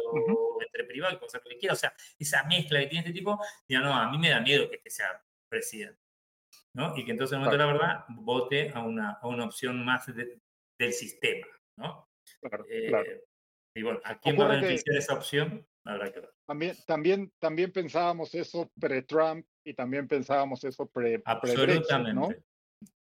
[0.62, 1.74] entre privado y cosa que quiera.
[1.74, 4.70] O sea, esa mezcla que tiene este tipo, ya no, a mí me da miedo
[4.70, 6.00] que este sea presidente.
[6.74, 6.96] ¿no?
[6.96, 9.84] Y que entonces en el momento de la verdad vote a una, a una opción
[9.84, 11.48] más del sistema.
[11.76, 12.08] ¿no?
[12.70, 13.24] Eh,
[13.78, 15.66] y bueno, ¿a quién va a beneficiar esa opción?
[16.46, 22.14] También, también, también pensábamos eso pre-Trump y también pensábamos eso pre Absolutamente.
[22.14, 22.30] ¿no?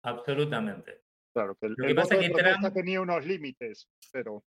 [0.03, 1.01] Absolutamente.
[1.33, 4.43] Claro, que el, lo que pasa es que Trump tenía unos límites, pero...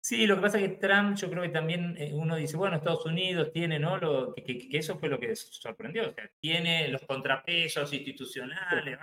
[0.00, 2.76] Sí, lo que pasa es que Trump, yo creo que también eh, uno dice, bueno,
[2.76, 3.98] Estados Unidos tiene, ¿no?
[3.98, 8.98] Lo, que, que, eso fue lo que sorprendió, o sea, tiene los contrapesos institucionales,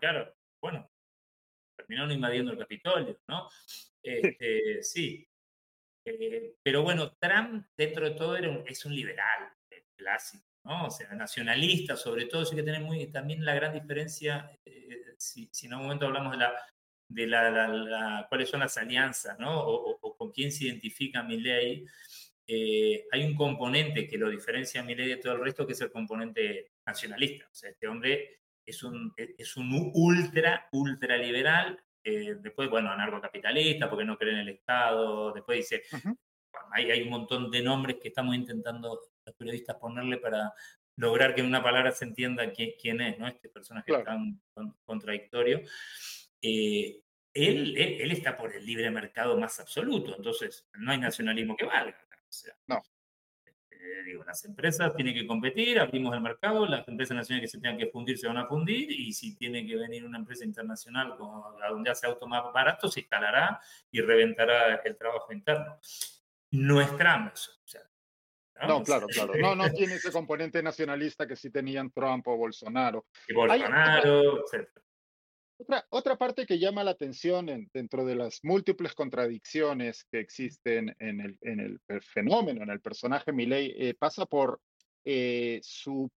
[0.00, 0.90] claro, bueno,
[1.76, 3.48] terminaron invadiendo el Capitolio, ¿no?
[4.02, 5.28] Este, sí,
[6.08, 9.52] eh, pero bueno, Trump dentro de todo era es un liberal
[9.96, 10.86] clásico, ¿no?
[10.86, 15.50] O sea, nacionalista, sobre todo, sí que tener muy, también la gran diferencia, eh, si,
[15.62, 16.54] en algún momento hablamos de la
[17.08, 19.60] de la, cuáles son las alianzas, ¿no?
[19.60, 21.86] O, con quién se identifica mi ley,
[22.46, 25.72] eh, hay un componente que lo diferencia a mi ley de todo el resto, que
[25.72, 27.46] es el componente nacionalista.
[27.50, 33.88] O sea, este hombre es un, es un ultra, ultra liberal, eh, después, bueno, anarcocapitalista,
[33.88, 35.82] porque no cree en el Estado, después dice,
[36.72, 40.52] hay, hay un montón de nombres que estamos intentando los periodistas ponerle para
[40.96, 43.28] lograr que en una palabra se entienda quién, es, ¿no?
[43.28, 44.40] Este personaje tan
[44.84, 45.60] contradictorio.
[46.42, 47.02] Eh,
[47.34, 51.98] él, él, está por el libre mercado más absoluto, entonces no hay nacionalismo que valga.
[52.66, 52.82] no.
[53.80, 57.62] Eh, digo, las empresas tienen que competir, abrimos el mercado, las empresas nacionales que se
[57.62, 61.12] tengan que fundir se van a fundir y si tiene que venir una empresa internacional
[61.62, 63.60] a donde hace auto más barato, se instalará
[63.90, 65.78] y reventará el trabajo interno.
[66.50, 67.32] No es Trump
[68.66, 68.82] ¿no?
[68.82, 69.32] claro, claro.
[69.36, 73.06] No, no tiene ese componente nacionalista que sí tenían Trump o Bolsonaro.
[73.28, 74.68] Y Bolsonaro, etc.
[75.60, 81.20] Otra, otra parte que llama la atención dentro de las múltiples contradicciones que existen en
[81.20, 84.60] el, en el, fenómeno, en el personaje Milley, eh, pasa por
[85.04, 86.08] eh, su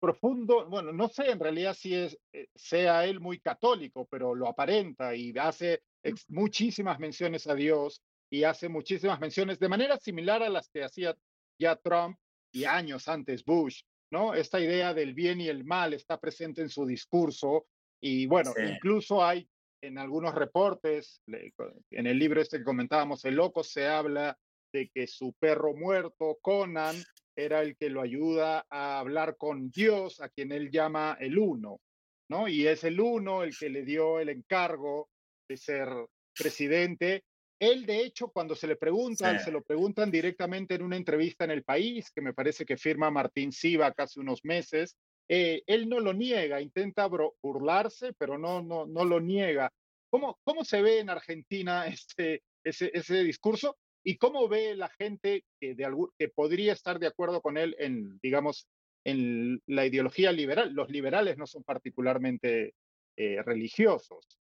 [0.00, 4.48] profundo, bueno, no sé en realidad si es, eh, sea él muy católico, pero lo
[4.48, 5.82] aparenta y hace
[6.28, 11.16] muchísimas menciones a Dios y hace muchísimas menciones de manera similar a las que hacía
[11.58, 12.18] ya Trump
[12.52, 13.82] y años antes Bush.
[14.10, 14.34] ¿No?
[14.34, 17.66] Esta idea del bien y el mal está presente en su discurso
[18.00, 19.48] y bueno, incluso hay
[19.82, 24.36] en algunos reportes, en el libro este que comentábamos, El Loco, se habla
[24.72, 26.96] de que su perro muerto, Conan,
[27.36, 31.80] era el que lo ayuda a hablar con Dios, a quien él llama el Uno,
[32.28, 32.48] ¿no?
[32.48, 35.08] Y es el Uno el que le dio el encargo
[35.48, 35.88] de ser
[36.36, 37.24] presidente
[37.58, 41.50] él, de hecho, cuando se le preguntan, se lo preguntan directamente en una entrevista en
[41.50, 44.96] El País, que me parece que firma Martín Siva hace unos meses,
[45.28, 49.72] eh, él no lo niega, intenta burlarse, pero no, no, no lo niega.
[50.10, 53.76] ¿Cómo, ¿Cómo se ve en Argentina este, ese, ese discurso?
[54.04, 58.18] ¿Y cómo ve la gente que, de que podría estar de acuerdo con él en,
[58.22, 58.68] digamos,
[59.04, 60.72] en la ideología liberal?
[60.72, 62.74] Los liberales no son particularmente
[63.16, 64.38] eh, religiosos.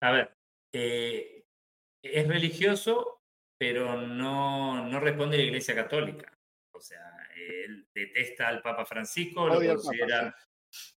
[0.00, 0.32] A ver,
[0.72, 1.35] eh,
[2.02, 3.22] es religioso,
[3.58, 6.32] pero no, no responde a la Iglesia Católica.
[6.72, 10.36] O sea, él detesta al Papa Francisco, lo considera,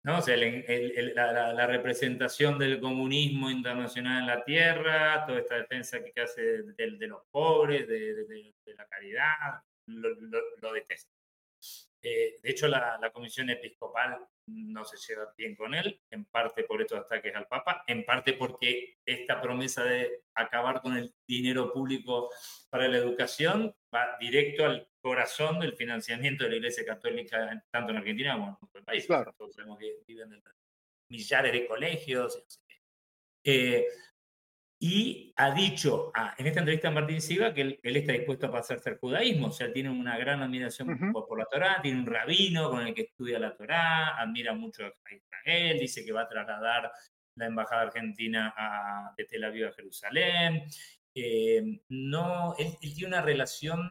[0.02, 0.18] ¿no?
[0.18, 6.62] O sea, la, representación del comunismo internacional en la tierra, toda esta defensa que hace
[6.62, 11.18] de, los pobres, de, la caridad, lo detesta.
[12.02, 16.80] Eh, de hecho, la, comisión episcopal no se lleva bien con él, en parte por
[16.80, 22.30] estos ataques al Papa, en parte porque esta promesa de acabar con el dinero público
[22.70, 27.98] para la educación va directo al corazón del financiamiento de la Iglesia Católica, tanto en
[27.98, 29.06] Argentina como en otros países.
[29.06, 29.34] Claro.
[29.37, 30.42] Todos sabemos que viven en
[31.11, 32.44] millares de colegios.
[33.44, 33.87] Eh,
[34.81, 38.91] y ha dicho en esta entrevista a Martín Silva que él, está dispuesto a pasarse
[38.91, 42.87] al judaísmo, o sea, tiene una gran admiración por, la Torá, tiene un rabino con
[42.87, 46.93] el que estudia la Torá, admira mucho a Israel, dice que va a trasladar
[47.37, 50.64] la embajada argentina a, de Tel Aviv a Jerusalén.
[51.14, 53.91] Eh, no, él, tiene una relación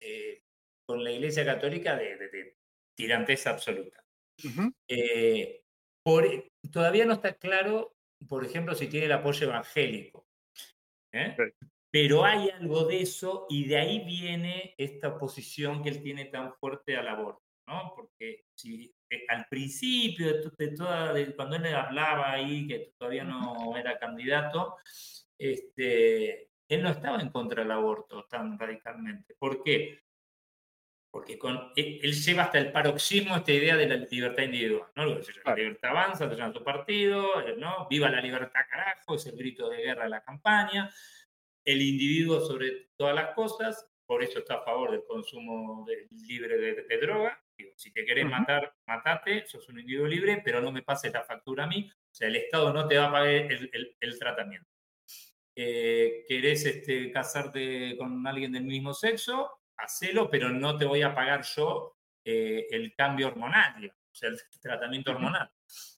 [0.00, 0.42] eh,
[0.86, 2.56] con la Iglesia Católica de,
[2.96, 4.04] tiranteza absoluta.
[4.88, 5.62] Eh,
[6.72, 7.96] todavía no está claro,
[8.28, 10.27] por ejemplo, si tiene el apoyo evangélico.
[11.12, 11.36] ¿Eh?
[11.90, 16.52] Pero hay algo de eso y de ahí viene esta oposición que él tiene tan
[16.54, 17.92] fuerte al aborto, ¿no?
[17.96, 23.98] Porque si eh, al principio de, toda, cuando él hablaba ahí, que todavía no era
[23.98, 24.76] candidato,
[25.38, 29.34] este, él no estaba en contra del aborto tan radicalmente.
[29.38, 30.00] ¿Por qué?
[31.10, 35.06] Porque con, él, lleva hasta el paroxismo esta idea de la libertad individual, ¿no?
[35.44, 37.86] La libertad avanza, se llama su partido, eh, ¿no?
[37.88, 40.90] Viva la libertad, carajo, es el grito de guerra de la campaña.
[41.64, 45.86] El individuo sobre todas las cosas, por eso está a favor del consumo
[46.26, 47.42] libre de, droga.
[47.74, 51.64] si te querés matar, matate, sos un individuo libre, pero no me pases la factura
[51.64, 51.90] a mí.
[51.90, 54.68] O sea, el Estado no te va a pagar el, tratamiento.
[55.56, 59.57] Eh, ¿Querés este, casarte con alguien del mismo sexo?
[59.78, 64.38] Hacelo, pero no te voy a pagar yo eh, el cambio hormonal, o sea, el
[64.60, 65.50] tratamiento hormonal.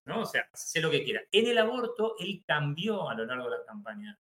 [0.05, 0.23] ¿no?
[0.23, 1.23] O sea, sé lo que quiera.
[1.31, 4.19] En el aborto, él cambió a lo largo de la campaña.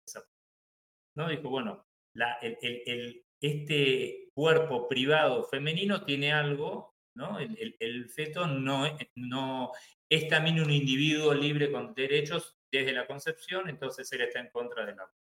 [1.15, 1.29] ¿no?
[1.29, 7.39] Dijo, bueno, la, el, este cuerpo privado femenino tiene algo, ¿no?
[7.39, 8.85] El, feto no,
[9.15, 9.73] no
[10.09, 14.85] es también un individuo libre con derechos desde la concepción, entonces él está en contra
[14.85, 15.28] del aborto.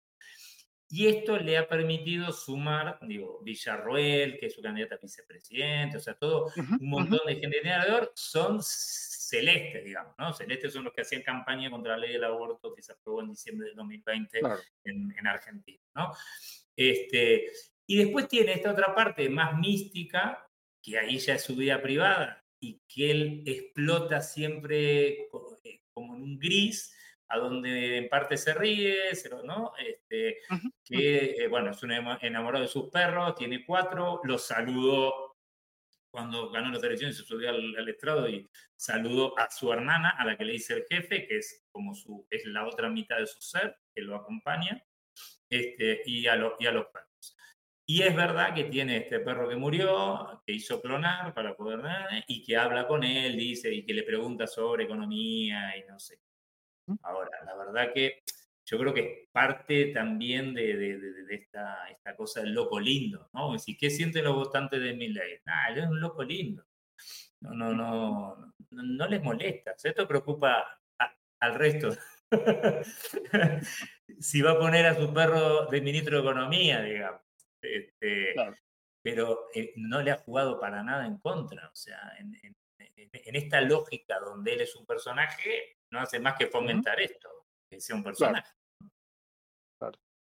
[0.94, 6.00] Y esto le ha permitido sumar, digo, Villarroel, que es su candidata a vicepresidente, o
[6.00, 10.34] sea, todo un montón de gente alrededor, son celestes, digamos, ¿no?
[10.34, 13.30] Celestes son los que hacían campaña contra la ley del aborto que se aprobó en
[13.30, 14.40] diciembre de 2020
[14.84, 16.12] en, Argentina, ¿no?
[16.76, 17.50] Este,
[17.86, 20.46] y después tiene esta otra parte más mística,
[20.82, 25.22] que ahí ya es su vida privada y que él explota siempre
[25.64, 26.94] eh, como en un gris,
[27.32, 28.94] a donde en parte se ríe,
[29.44, 29.72] ¿no?
[29.78, 30.40] Este,
[30.84, 35.38] que, eh, bueno, es un enamorado de sus perros, tiene cuatro, los saludó
[36.10, 40.36] cuando ganó las elecciones, se subió al, estrado y saludó a su hermana, a la
[40.36, 43.40] que le dice el jefe, que es como su, es la otra mitad de su
[43.40, 44.84] ser, que lo acompaña,
[45.48, 47.36] este, y, a y a los perros.
[47.86, 51.80] Y es verdad que tiene este perro que murió, que hizo clonar para poder,
[52.26, 56.20] y que habla con él, dice, y que le pregunta sobre economía y no sé
[57.02, 58.22] Ahora, la verdad que
[58.64, 60.98] yo creo que es parte también de,
[61.30, 63.54] esta, esta, cosa del loco lindo, ¿no?
[63.78, 65.38] ¿qué sienten los votantes de ley?
[65.46, 66.64] Ah, él es un loco lindo.
[67.40, 69.74] No, no, no, no, les molesta.
[69.82, 70.80] Esto preocupa
[71.40, 71.90] al resto.
[74.20, 77.20] si va a poner a su perro de ministro de Economía, digamos.
[77.60, 78.34] Este,
[79.02, 81.68] pero eh, no le ha jugado para nada en contra.
[81.68, 82.38] O sea, en,
[82.78, 87.28] en, esta lógica donde él es un personaje, no hace más que fomentar esto,
[87.70, 88.50] que sea un personaje.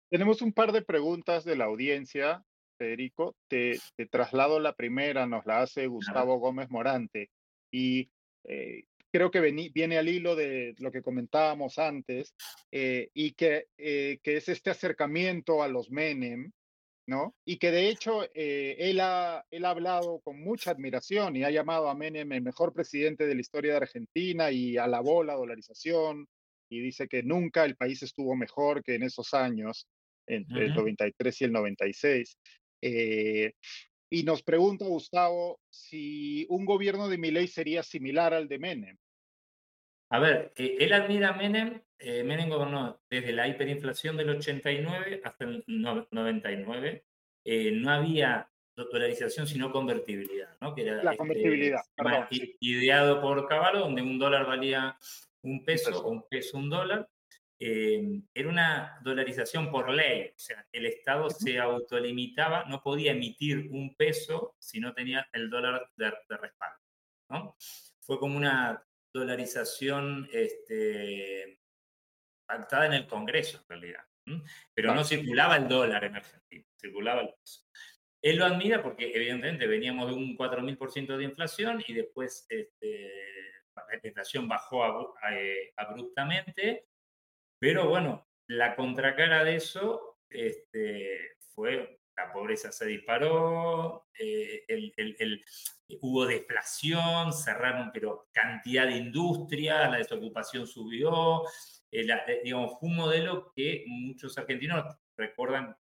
[0.09, 2.43] Tenemos un par de preguntas de la audiencia,
[2.77, 3.35] Federico.
[3.47, 3.79] Te,
[4.11, 7.31] traslado la primera, nos la hace Gustavo Gómez Morante.
[7.71, 8.11] Y
[8.43, 9.41] eh, creo que
[9.73, 12.35] viene al hilo de lo que comentábamos antes,
[12.71, 16.51] eh, y que, eh, que es este acercamiento a los Menem,
[17.07, 17.35] ¿no?
[17.45, 21.51] Y que de hecho eh, él, ha, él ha hablado con mucha admiración y ha
[21.51, 26.27] llamado a Menem el mejor presidente de la historia de Argentina y alabó la dolarización
[26.69, 29.87] y dice que nunca el país estuvo mejor que en esos años,
[30.27, 32.37] entre el 93 y el 96.
[32.81, 33.53] Eh,
[34.09, 38.97] y nos pregunta Gustavo si un gobierno de Milei sería similar al de Menem.
[40.13, 41.81] A ver, eh, él admira a Menem.
[41.97, 47.03] Eh, Menem gobernó desde la hiperinflación del 89 hasta el 99.
[47.43, 50.75] Eh, no había dolarización, sino convertibilidad, ¿no?
[50.75, 51.81] Que era la este, convertibilidad,
[52.29, 54.95] ideado por Caballo, donde un dólar valía
[55.41, 57.09] un peso o un peso un dólar.
[57.59, 63.95] era una dolarización por ley, o sea, el Estado se autolimitaba, no podía emitir un
[63.95, 66.77] peso si no tenía el dólar de, de respaldo.
[67.29, 67.55] ¿no?
[67.99, 68.83] Fue como una
[69.13, 71.59] dolarización este,
[72.45, 74.03] pactada en el Congreso, en realidad.
[74.73, 77.61] Pero no circulaba el dólar en Argentina, circulaba el peso.
[78.21, 83.11] Él lo admira porque, evidentemente, veníamos de un 4.000% de inflación y después este,
[83.75, 86.87] la inflación bajó eh, abruptamente.
[87.59, 95.43] Pero bueno, la contracara de eso este, fue la pobreza se disparó, eh, el,
[96.01, 101.43] hubo deflación, cerraron, pero cantidad de industria, la desocupación subió,
[101.91, 105.75] eh, eh, digamos, fue un modelo que muchos argentinos recuerdan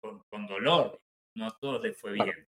[0.00, 1.00] con, dolor,
[1.36, 2.48] no a todos les fue bien.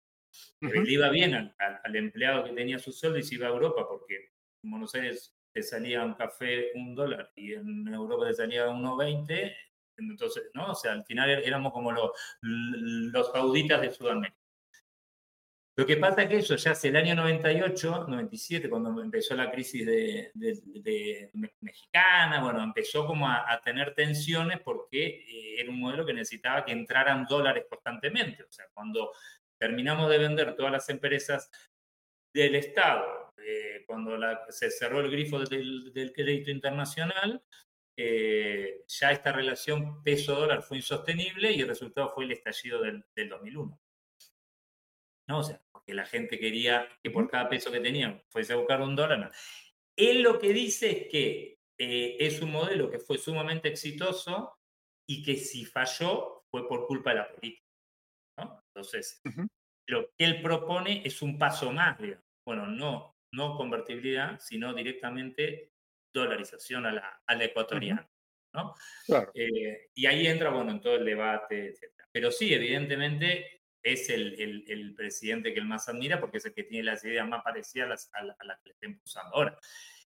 [0.61, 4.31] Le iba bien al, empleado que tenía su sueldo y se iba a Europa, porque
[4.63, 9.53] en Buenos Aires te salía un café un dólar y en Europa te salía 1,20,
[9.97, 10.71] entonces, ¿no?
[10.71, 12.11] O sea, al final éramos como los,
[12.41, 14.41] los auditas de Sudamérica.
[15.77, 19.49] Lo que pasa es que eso ya hace el año 98, 97, cuando empezó la
[19.49, 21.31] crisis de,
[21.61, 26.73] mexicana, bueno, empezó como a, tener tensiones porque eh, era un modelo que necesitaba que
[26.73, 28.43] entraran dólares constantemente.
[28.43, 29.11] O sea, cuando
[29.57, 31.49] terminamos de vender todas las empresas
[32.33, 34.19] del Estado, eh, cuando
[34.49, 37.41] se cerró el grifo del, del crédito internacional,
[37.97, 43.79] eh, ya esta relación peso-dólar fue insostenible y el resultado fue el estallido del, 2001.
[45.27, 45.39] ¿No?
[45.39, 48.81] O sea, porque la gente quería que por cada peso que tenían fuese a buscar
[48.81, 49.31] un dólar.
[49.95, 54.57] Él lo que dice es que eh, es un modelo que fue sumamente exitoso
[55.07, 57.65] y que si falló fue por culpa de la política.
[58.73, 59.21] Entonces,
[59.87, 61.97] lo que él propone es un paso más,
[62.45, 65.71] Bueno, no, no convertibilidad, sino directamente
[66.13, 68.07] dolarización a la, a la ecuatoriana.
[68.53, 68.75] ¿no?
[69.33, 71.91] Eh, y ahí entra, bueno, en todo el debate, etc.
[72.11, 76.53] Pero sí, evidentemente es el, el, el, presidente que él más admira porque es el
[76.53, 79.35] que tiene las ideas más parecidas a las, que le está impulsando.
[79.35, 79.57] Ahora,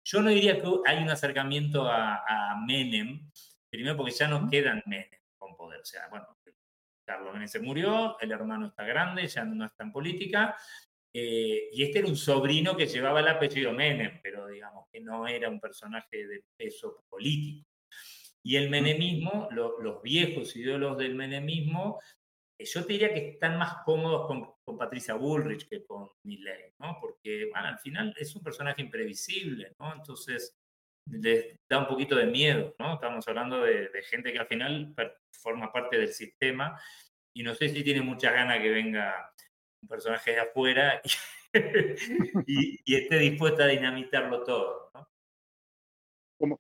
[0.04, 3.30] yo no diría que hay un acercamiento a, a Menem,
[3.68, 5.80] primero porque ya no quedan Menem con poder.
[5.80, 6.28] O sea, bueno,
[7.04, 10.56] Carlos Menem se murió, el hermano está grande, ya no está en política,
[11.16, 15.28] eh, y este era un sobrino que llevaba el apellido Menem, pero digamos que no
[15.28, 17.68] era un personaje de peso político.
[18.42, 22.00] Y el menemismo, los viejos ídolos del menemismo,
[22.58, 26.98] eh, yo te diría que están más cómodos con, Patricia Bullrich que con Milley, ¿no?
[27.00, 29.92] Porque, bueno, al final es un personaje imprevisible, ¿no?
[29.92, 30.58] Entonces,
[31.06, 32.94] les da un poquito de miedo, ¿no?
[32.94, 34.94] Estamos hablando de, gente que al final
[35.32, 36.80] forma parte del sistema
[37.34, 39.32] y no sé si tiene mucha gana que venga
[39.84, 41.00] un personaje de afuera
[42.46, 45.14] y, y esté dispuesta a dinamitarlo todo, ¿no?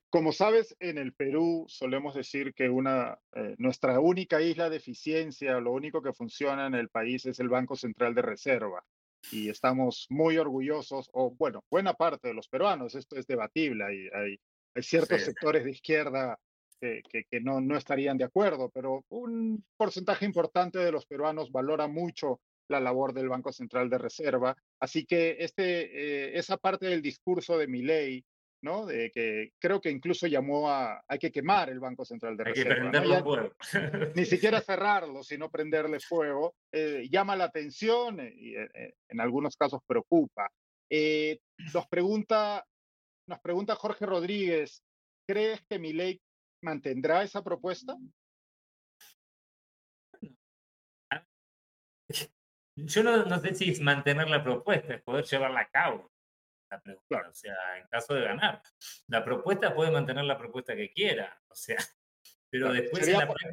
[0.08, 5.60] Como, sabes, en el Perú solemos decir que una, eh, nuestra única isla de eficiencia,
[5.60, 8.84] lo único que funciona en el país es el Banco Central de Reserva.
[9.32, 14.08] Y estamos muy orgullosos, o bueno, buena parte de los peruanos, esto es debatible, hay,
[14.14, 14.40] hay,
[14.74, 16.38] hay ciertos sectores de izquierda
[16.80, 21.88] que, que, no, no estarían de acuerdo, pero un porcentaje importante de los peruanos valora
[21.88, 24.56] mucho la labor del Banco Central de Reserva.
[24.80, 28.24] Así que este, eh, esa parte del discurso de mi ley
[28.64, 28.86] ¿no?
[28.86, 32.90] De que creo que incluso llamó a hay que quemar el Banco Central de Reserva.
[34.16, 36.54] ni siquiera cerrarlo, sino prenderle fuego.
[36.72, 40.50] Eh, llama la atención y eh, en algunos casos preocupa.
[40.90, 41.38] Eh,
[41.74, 42.64] nos, pregunta,
[43.28, 44.82] nos pregunta Jorge Rodríguez,
[45.28, 46.18] ¿crees que mi ley
[46.62, 47.98] mantendrá esa propuesta?
[52.76, 56.14] Yo no, no sé si es mantener la propuesta, es poder llevarla a cabo
[57.30, 58.62] o sea, en caso de ganar.
[59.08, 61.78] La propuesta puede mantener la propuesta que quiera, o sea,
[62.50, 63.04] pero después...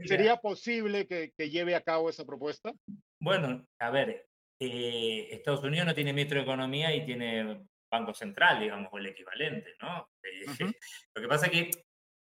[0.06, 2.72] ¿Sería, posible que, lleve a cabo esa propuesta?
[3.20, 4.28] Bueno, a ver,
[4.60, 9.08] eh, Estados Unidos no tiene ministro de Economía y tiene Banco Central, digamos, o el
[9.08, 10.10] equivalente, ¿no?
[10.24, 10.46] Eh,
[11.16, 11.72] lo que pasa es que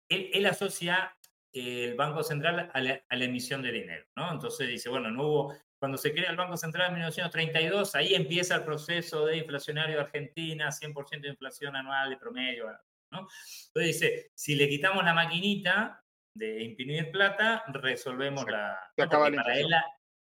[0.09, 1.17] él, asocia
[1.53, 4.33] el Banco Central a la, a la, emisión de dinero, ¿no?
[4.33, 8.57] Entonces dice, bueno, no hubo cuando se crea el Banco Central en 1932, ahí empieza
[8.57, 12.66] el proceso de inflacionario de Argentina, 100% de inflación anual de promedio.
[13.12, 13.28] ¿no?
[13.68, 16.03] Entonces dice, si le quitamos la maquinita
[16.34, 18.76] de imprimir plata, resolvemos la...
[18.97, 19.84] para, él la,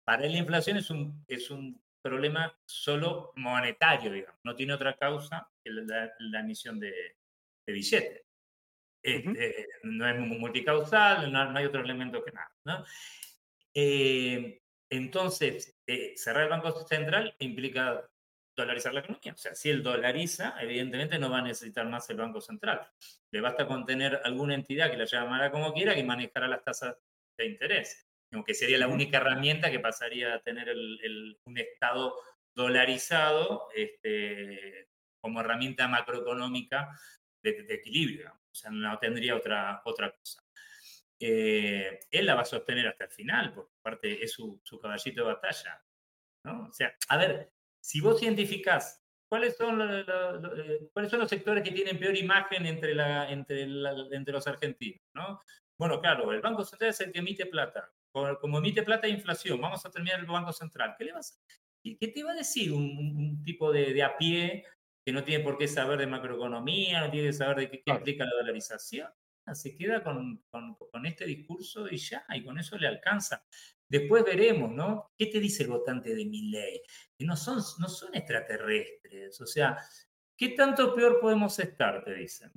[0.05, 4.95] para él la inflación es un, es un problema solo monetario, digamos, no tiene otra
[4.95, 7.17] causa que la, emisión de,
[7.67, 8.21] de billetes.
[9.03, 12.55] Este, no es multicausal, no, hay otro elemento que nada.
[12.63, 12.85] ¿no?
[13.73, 14.60] Eh,
[14.91, 18.09] entonces, eh, cerrar el Banco Central implica
[18.57, 19.33] dolarizar la economía.
[19.33, 22.85] O sea, si él dolariza, evidentemente no va a necesitar más el Banco Central.
[23.31, 26.97] Le basta con tener alguna entidad que la llamara como quiera que manejara las tasas
[27.37, 28.05] de interés.
[28.33, 30.75] Aunque sería la única herramienta que pasaría a tener
[31.45, 32.13] un Estado
[32.53, 34.89] dolarizado este,
[35.21, 36.89] como herramienta macroeconómica
[37.41, 38.29] de, de, equilibrio.
[38.29, 40.43] O sea, no tendría otra, otra cosa.
[41.23, 45.33] Eh, él la va a sostener hasta el final, porque aparte es su, caballito de
[45.33, 45.85] batalla.
[46.43, 46.67] ¿no?
[46.67, 51.71] O sea, a ver, si vos identificás cuáles son, eh, cuáles son los sectores que
[51.71, 52.93] tienen peor imagen entre,
[53.31, 55.39] entre, entre los argentinos, ¿no?
[55.79, 57.91] Bueno, claro, el Banco Central es el que emite plata.
[58.11, 60.95] Como, emite plata de inflación, vamos a terminar el Banco Central.
[60.97, 61.39] ¿Qué, le vas
[61.83, 64.65] qué te va a decir un, tipo de, de, a pie
[65.05, 67.91] que no tiene por qué saber de macroeconomía, no tiene que saber de qué, qué
[67.91, 69.09] implica la dolarización?
[69.55, 73.43] Se queda con, con, este discurso y ya, y con eso le alcanza.
[73.87, 75.11] Después veremos, ¿no?
[75.17, 76.81] ¿Qué te dice el votante de mi ley?
[77.17, 79.77] Que no son, no son extraterrestres, o sea,
[80.37, 82.03] ¿qué tanto peor podemos estar?
[82.03, 82.51] Te dicen.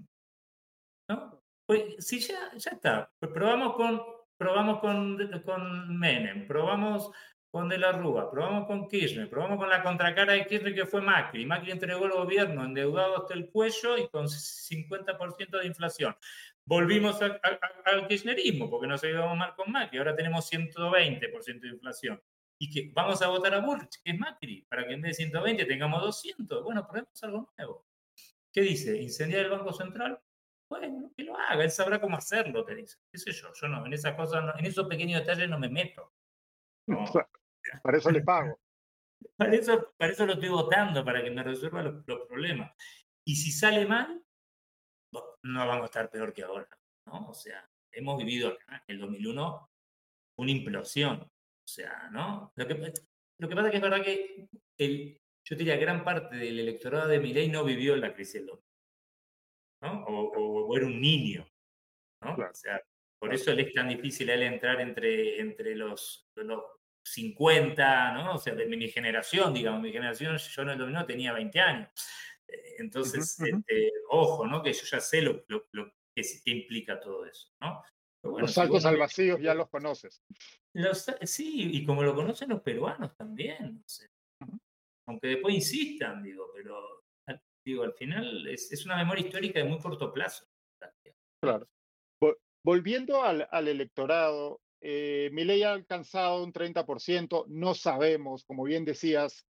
[1.08, 1.42] ¿No?
[1.66, 4.02] Pues si ya, ya está, pues probamos con,
[4.36, 7.10] probamos con, con Menem, probamos
[7.54, 11.00] con De la Rúa, probamos con Kirchner, probamos con la contracara de Kirchner que fue
[11.00, 11.46] Macri.
[11.46, 16.16] Macri entregó el gobierno endeudado hasta el cuello y con 50% de inflación.
[16.66, 19.98] Volvimos al kirchnerismo porque nos ayudamos mal con Macri.
[19.98, 22.22] Ahora tenemos 120% de inflación.
[22.58, 25.24] Y que vamos a votar a Burch, que es Macri, para que en vez de
[25.24, 26.62] 120 tengamos 200.
[26.62, 27.86] Bueno, probemos algo nuevo.
[28.52, 28.96] ¿Qué dice?
[29.02, 30.20] ¿Incendiar el Banco Central?
[30.70, 32.96] Bueno, que lo haga, él sabrá cómo hacerlo, te dice.
[33.10, 33.48] ¿Qué sé yo?
[33.60, 36.12] Yo no, en esas cosas, en esos pequeños detalles no me meto.
[37.82, 38.58] Para eso le pago.
[39.36, 42.72] para, eso, para eso lo estoy votando, para que me resuelva los, problemas.
[43.26, 44.22] Y si sale mal,
[45.44, 46.68] no vamos a estar peor que ahora.
[47.06, 47.28] ¿no?
[47.28, 49.70] O sea, hemos vivido acá, en el 2001,
[50.36, 51.20] una implosión.
[51.20, 52.52] O sea, ¿no?
[52.56, 52.92] Lo que,
[53.38, 57.08] lo que pasa es que es verdad que el, yo diría gran parte del electorado
[57.08, 58.64] de Milei no vivió la crisis del 2000.
[59.82, 60.04] ¿no?
[60.06, 61.46] O, o, era un niño.
[62.22, 62.34] ¿no?
[62.34, 62.82] O sea,
[63.18, 66.62] por eso es tan difícil a él entrar entre, entre los, los
[67.02, 68.34] 50, ¿no?
[68.34, 71.88] O sea, de mi generación, digamos, mi generación, yo en el dominó tenía 20 años.
[72.78, 74.62] Entonces, este, ojo, ¿no?
[74.62, 77.82] Que yo ya sé lo, lo, que, implica todo eso, ¿no?
[78.38, 80.22] los saltos al vacío ya los conoces.
[81.22, 83.84] sí, y como lo conocen los peruanos también.
[85.06, 87.04] Aunque después insistan, digo, pero
[87.66, 90.46] digo, al final es, es, una memoria histórica de muy corto plazo.
[91.42, 91.68] Claro.
[92.64, 99.46] volviendo al, al electorado, eh, ley ha alcanzado un 30%, no sabemos, como bien decías,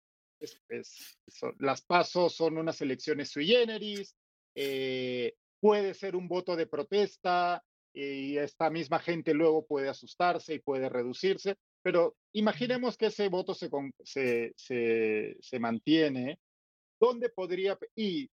[1.58, 4.14] las pasos son unas elecciones sui generis,
[4.54, 7.62] eh, puede ser un voto de protesta
[7.94, 13.54] y esta misma gente luego puede asustarse y puede reducirse, pero imaginemos que ese voto
[13.54, 13.68] se,
[14.56, 16.38] se, se, mantiene,
[16.98, 18.30] ¿dónde podría, y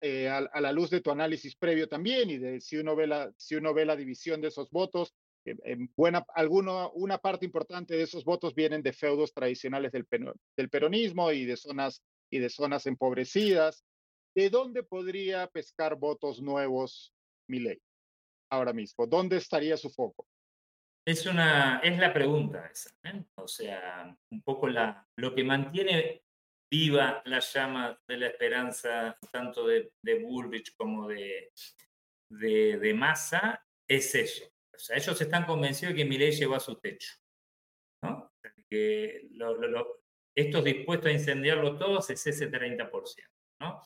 [0.00, 3.32] eh, a, la luz de tu análisis previo también y de si uno ve la,
[3.36, 5.14] si uno ve la división de esos votos,
[5.44, 10.06] en buena, alguno, una parte importante de esos votos vienen de feudos tradicionales del,
[10.56, 13.84] del peronismo y de zonas y de zonas empobrecidas.
[14.34, 17.12] ¿De dónde podría pescar votos nuevos
[17.48, 17.80] Milei
[18.50, 19.06] ahora mismo?
[19.06, 20.26] ¿Dónde estaría su foco?
[21.06, 22.90] Es, una, es la pregunta esa.
[23.04, 23.24] ¿eh?
[23.36, 26.22] O sea, un poco la, lo que mantiene
[26.70, 31.52] viva la llama de la esperanza tanto de, de Bullrich como de,
[32.30, 34.44] de, de Massa es eso.
[34.80, 37.14] O sea, ellos están convencidos de que Milei llegó a su techo.
[38.02, 38.32] ¿no?
[38.68, 40.02] Que lo, lo,
[40.34, 42.90] estos dispuestos a incendiarlo todos es ese 30%.
[43.60, 43.84] ¿no?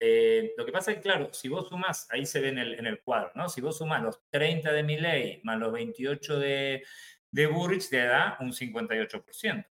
[0.00, 2.74] Eh, lo que pasa es que, claro, si vos sumás, ahí se ve en el,
[2.74, 3.50] en el cuadro, ¿no?
[3.50, 6.82] Si vos sumás los 30 de Milley más los 28 de,
[7.30, 9.66] de Burrich, te da un 58%.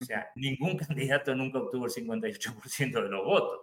[0.00, 3.60] O sea, ningún candidato nunca obtuvo el 58% de los votos.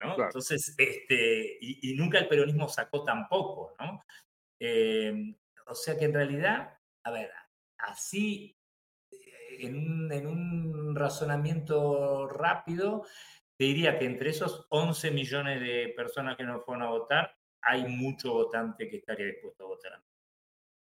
[0.00, 0.24] ¿no?
[0.24, 4.00] Entonces, este, y, nunca el peronismo sacó tampoco, ¿no?
[4.60, 5.34] Eh,
[5.68, 7.30] o sea que en realidad, a ver,
[7.78, 8.56] así,
[9.10, 13.04] eh, en un, en un razonamiento rápido,
[13.56, 17.84] te diría que entre esos 11 millones de personas que no fueron a votar, hay
[17.86, 20.02] mucho votante que estaría dispuesto a votar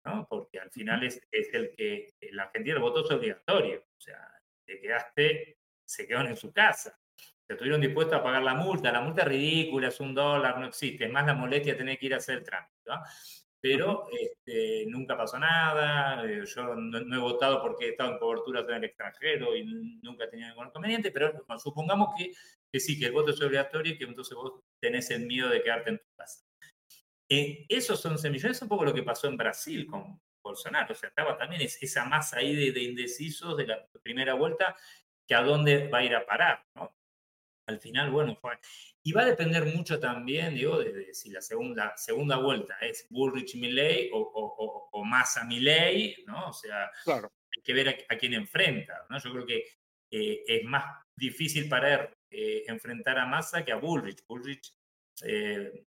[0.04, 0.26] ¿no?
[0.28, 4.18] Porque al final es, es el que, la Argentina el voto es obligatorio, o sea,
[4.64, 6.98] te quedaste, se quedaron en su casa.
[7.46, 10.66] Se estuvieron dispuestos a pagar la multa, la multa es ridícula, es un dólar, no
[10.66, 12.74] existe, es más la molestia de tener que ir a hacer el trámite.
[12.86, 13.02] ¿no?
[13.64, 18.68] Pero este, nunca pasó nada, eh, yo no, he votado porque he estado en coberturas
[18.68, 19.64] en el extranjero y
[20.02, 22.30] nunca he tenido ningún inconveniente, pero supongamos que,
[22.70, 25.62] que, sí, que el voto es obligatorio y que entonces vos tenés el miedo de
[25.62, 26.44] quedarte en tu casa.
[27.30, 30.94] Eh, esos 11 millones es un poco lo que pasó en Brasil con Bolsonaro, o
[30.94, 34.76] sea, estaba también esa masa ahí de, de indecisos de la primera vuelta
[35.26, 36.66] que a dónde va a ir a parar,
[37.66, 38.58] al final, bueno, fue.
[39.07, 43.55] Y va a depender mucho también, digo, de, si la segunda, segunda vuelta es Bullrich
[43.57, 46.48] Milley o, o, o, Massa Milley, ¿no?
[46.48, 47.30] O sea, claro.
[47.55, 49.18] hay que ver a, quién enfrenta, ¿no?
[49.18, 49.62] Yo creo que
[50.11, 54.24] eh, es más difícil para él eh, enfrentar a Massa que a Bullrich.
[54.26, 54.74] Bullrich,
[55.22, 55.84] eh,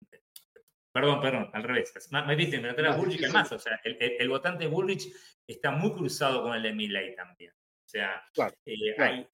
[0.91, 1.95] perdón, perdón, al revés.
[1.95, 3.55] Es más, difícil enfrentar a Bullrich que a Massa.
[3.55, 5.11] O sea, el, el, votante Bullrich
[5.47, 7.51] está muy cruzado con el de Milley también.
[7.51, 8.53] O sea, claro,
[8.99, 9.28] Hay,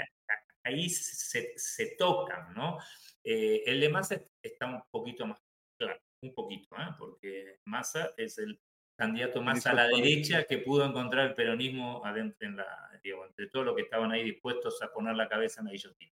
[0.63, 2.77] ahí se, se tocan, ¿no?
[3.25, 5.39] Eh, el de Massa está un poquito más
[5.79, 6.95] claro, un poquito, ¿eh?
[6.97, 8.59] porque Massa es el
[8.97, 13.47] candidato más a la derecha que pudo encontrar el peronismo adentro en la, digo, entre
[13.47, 16.13] todos los que estaban ahí dispuestos a poner la cabeza en la guillotina.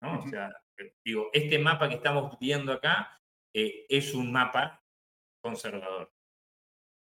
[0.00, 0.20] ¿no?
[0.20, 3.20] O sea, eh, digo, este mapa que estamos viendo acá
[3.54, 4.82] eh, es un mapa
[5.42, 6.12] conservador.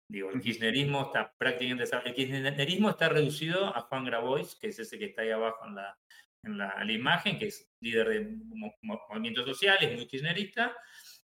[0.09, 1.83] Digo, el kirchnerismo está prácticamente...
[2.05, 5.75] El kirchnerismo está reducido a Juan Grabois, que es ese que está ahí abajo en
[5.75, 5.99] la,
[6.43, 8.37] en la, imagen, que es líder de
[8.81, 10.75] movimientos sociales, muy kirchnerista,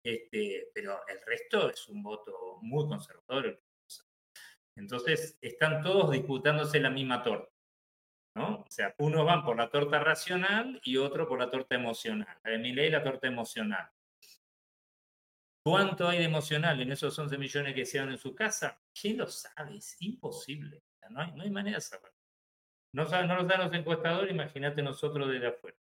[0.04, 3.62] este, pero el resto es un voto muy conservador.
[4.76, 7.52] Entonces, están todos disputándose la misma torta.
[8.34, 8.60] ¿no?
[8.60, 12.38] O sea, unos van por la torta racional y otro por la torta emocional.
[12.42, 13.90] La de ley la torta emocional.
[15.64, 18.80] ¿Cuánto hay de emocional en esos 11 millones que se dan en su casa?
[18.98, 19.76] ¿Quién lo sabe?
[19.76, 20.82] Es imposible.
[21.10, 22.11] No hay, no hay manera de saberlo.
[22.92, 25.76] No, no los dan los encuestadores, imagínate nosotros desde afuera.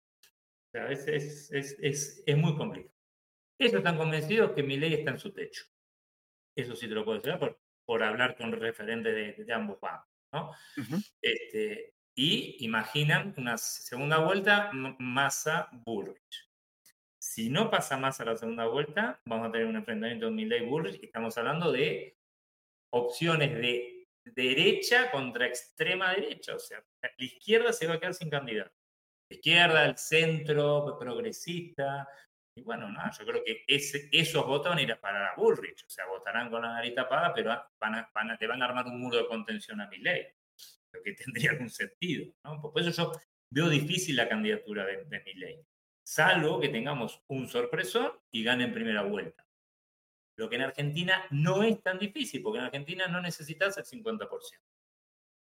[0.67, 2.95] O sea, es, es, es, es, muy complicado.
[3.57, 5.65] Ellos están convencidos que mi ley está en su techo.
[6.55, 10.09] Eso sí te lo puedo decir por, por hablar con referentes de, de ambos bancos.
[10.31, 10.51] ¿no?
[11.21, 16.49] este, y imaginan una segunda vuelta masa Bullrich.
[17.17, 20.65] Si no pasa más a la segunda vuelta, vamos a tener un enfrentamiento de Milley
[20.65, 21.03] Bullrich.
[21.03, 22.17] Estamos hablando de
[22.91, 26.55] opciones de derecha contra extrema derecha.
[26.55, 28.71] O sea, la izquierda se va a quedar sin candidato.
[29.29, 32.07] Izquierda, el centro, progresista.
[32.55, 35.85] Y bueno, no, yo creo que esos votos van a ir a parar a Bullrich.
[35.85, 38.99] O sea, votarán con la nariz tapada, pero van a, te van a armar un
[38.99, 40.25] muro de contención a mi ley.
[40.91, 42.33] Lo que tendría algún sentido.
[42.61, 43.11] Por eso yo
[43.51, 45.63] veo difícil la candidatura de, de mi ley.
[46.03, 49.45] Salvo que tengamos un sorpresor y gane primera vuelta.
[50.37, 54.68] Lo que en Argentina no es tan difícil, porque en Argentina no necesitas el 50%.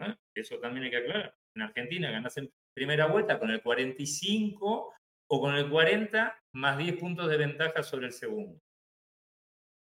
[0.08, 0.16] ¿Eh?
[0.34, 1.36] Eso también hay que aclarar.
[1.56, 4.94] En Argentina ganas en primera vuelta con el 45
[5.28, 8.60] o con el 40 más 10 puntos de ventaja sobre el segundo.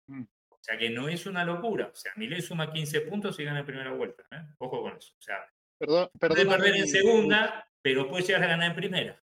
[0.09, 0.25] Mm.
[0.49, 1.91] O sea que no es una locura.
[1.93, 4.25] O sea, Milei suma 15 puntos y gana en primera vuelta.
[4.33, 4.43] ¿eh?
[4.59, 5.15] Ojo con eso.
[5.17, 5.49] O sea,
[5.79, 9.23] Perdón, puede perder en segunda, pero puede llegar a ganar en primera.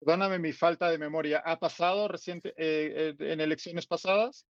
[0.00, 1.42] Perdóname mi falta de memoria.
[1.44, 4.46] ¿Ha pasado reciente, eh, en elecciones pasadas?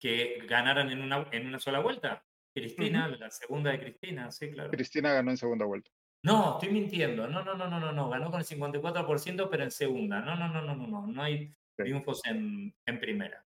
[0.00, 2.24] Que ganaran en una, en una sola vuelta.
[2.60, 4.70] Cristina, la segunda de Cristina, sí, claro.
[4.70, 5.90] Cristina ganó en segunda vuelta.
[6.22, 7.28] No, estoy mintiendo.
[7.28, 8.08] No, no, no, no, no, no.
[8.08, 10.20] Ganó con el 54%, pero en segunda.
[10.20, 11.06] No, no, no, no, no, no.
[11.06, 13.44] No hay triunfos en, en primera.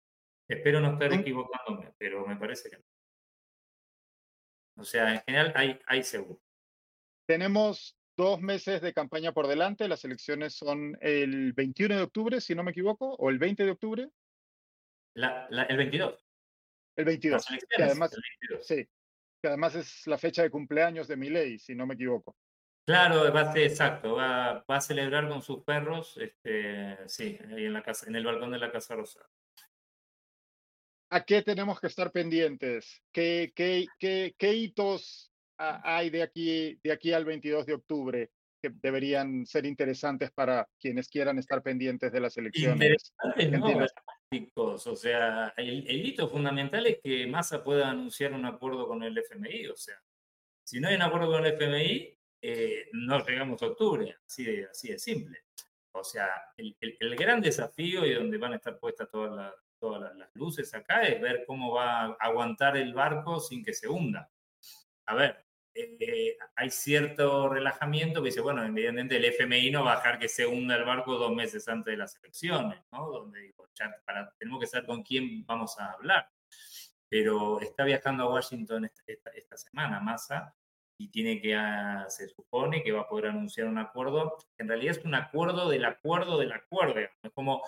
[0.48, 2.84] Espero no estar equivocándome, pero me parece que no.
[4.76, 6.40] O sea, en general hay, hay seguro.
[7.26, 9.88] Tenemos dos meses de campaña por delante.
[9.88, 13.70] Las elecciones son el 21 de octubre, si no me equivoco, o el 20 de
[13.70, 14.08] octubre.
[15.14, 16.26] el 22.
[16.96, 17.46] El 22.
[17.46, 18.10] Que además,
[18.62, 18.88] Sí,
[19.40, 22.36] que además es la fecha de cumpleaños de mi ley, si no me equivoco.
[22.86, 27.66] Claro, va a ser exacto, va, va, a celebrar con sus perros, este, sí, ahí
[27.66, 29.20] en la casa, en el balcón de la Casa Rosa.
[31.12, 33.02] ¿A qué tenemos que estar pendientes?
[33.12, 38.30] ¿Qué, qué, qué, qué hitos hay de aquí, de aquí al 22 de octubre
[38.62, 43.12] que deberían ser interesantes para quienes quieran estar pendientes de las elecciones?
[43.34, 43.86] Interesantes, no,
[44.54, 49.66] o sea, el, hito fundamental es que Massa pueda anunciar un acuerdo con el FMI,
[49.66, 50.00] o sea,
[50.62, 54.98] si no hay un acuerdo con el FMI, eh, no llegamos a octubre, así de,
[54.98, 55.46] simple.
[55.92, 56.76] O sea, el,
[57.16, 61.20] gran desafío y donde van a estar puestas todas, las, todas las luces acá es
[61.20, 64.30] ver cómo va a aguantar el barco sin que se hunda.
[65.06, 65.44] A ver,
[65.74, 70.28] eh, hay cierto relajamiento que dice, bueno, evidentemente el FMI no va a dejar que
[70.28, 73.08] se hunda el barco dos meses antes de las elecciones, ¿no?
[73.08, 76.28] Donde digo, ya para, tenemos que saber con quién vamos a hablar.
[77.08, 80.54] Pero está viajando a Washington esta, semana, Massa,
[80.98, 84.96] y tiene que, ah, se supone que va a poder anunciar un acuerdo, en realidad
[84.96, 87.62] es un acuerdo del acuerdo del acuerdo, es como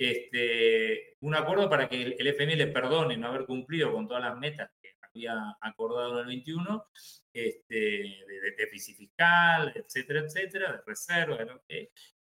[0.00, 4.34] este, un acuerdo para que el, FMI le perdone no haber cumplido con todas las
[4.38, 6.86] metas que había acordado en el 21,
[7.34, 11.38] este, de, déficit fiscal, etcétera, etcétera, de reserva,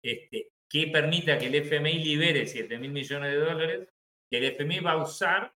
[0.03, 3.89] este, que permita que el FMI libere 7 mil millones de dólares,
[4.31, 5.53] que el FMI va a usar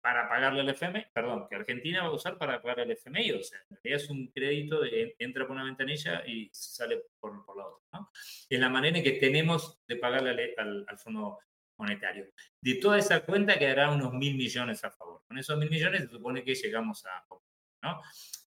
[0.00, 3.42] para pagarle al FMI, perdón, que Argentina va a usar para pagar al FMI, o
[3.42, 7.58] sea, en realidad es un crédito de entra por una ventanilla y sale por, por
[7.58, 8.10] la otra, ¿no?
[8.48, 11.38] Es la manera en que tenemos de pagarle al, al, Fondo
[11.78, 12.26] Monetario.
[12.60, 15.22] De toda esa cuenta quedará unos mil millones a favor.
[15.26, 17.24] Con esos mil millones se supone que llegamos a,
[17.82, 18.02] ¿no?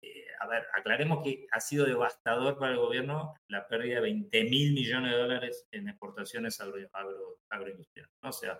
[0.03, 4.45] Eh, a ver, aclaremos que ha sido devastador para el gobierno la pérdida de 20
[4.45, 8.13] mil millones de dólares en exportaciones agro, agro, agroindustriales.
[8.21, 8.31] ¿no?
[8.31, 8.59] O sea,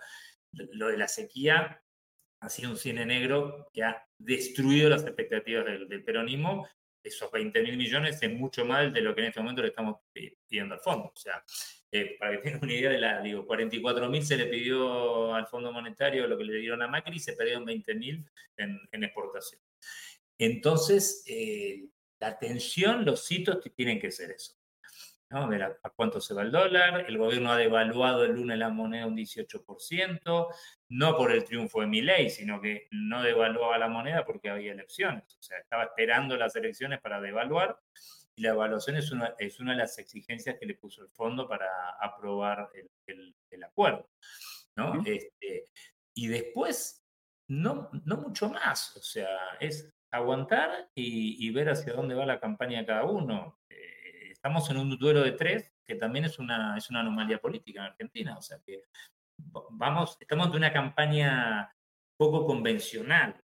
[0.53, 1.83] lo de la sequía
[2.41, 6.69] ha sido un cine negro que ha destruido las expectativas del, peronismo.
[7.03, 9.97] Esos 20 mil millones es mucho más de lo que en este momento le estamos
[10.13, 11.07] pidiendo al fondo.
[11.07, 11.43] O sea,
[11.95, 15.47] eh, para que tengan una idea de la, digo, 44 mil se le pidió al
[15.47, 18.25] Fondo Monetario lo que le dieron a Macri y se perdieron 20 mil
[18.57, 19.61] en, en, exportación.
[20.39, 21.85] Entonces, eh,
[22.19, 24.55] la atención, los hitos tienen que ser eso.
[25.29, 25.47] ¿no?
[25.49, 27.05] Ver a, cuánto se va el dólar.
[27.07, 30.49] El gobierno ha devaluado el lunes la moneda un 18%,
[30.89, 35.37] no por el triunfo de Milei, sino que no devaluaba la moneda porque había elecciones.
[35.39, 37.79] O sea, estaba esperando las elecciones para devaluar
[38.37, 41.49] y la evaluación es una, es una de las exigencias que le puso el fondo
[41.49, 41.69] para
[42.01, 44.09] aprobar el, el, el acuerdo.
[44.77, 45.03] ¿no?
[45.05, 45.65] este,
[46.15, 47.05] y después,
[47.49, 48.97] no, no mucho más.
[48.97, 49.29] O sea,
[49.61, 53.59] es aguantar y, y, ver hacia dónde va la campaña de cada uno
[54.43, 57.87] estamos en un duelo de tres, que también es una, es una anomalía política en
[57.87, 58.37] Argentina.
[58.37, 58.83] O sea que
[59.71, 61.73] vamos, estamos de una campaña
[62.17, 63.41] poco convencional.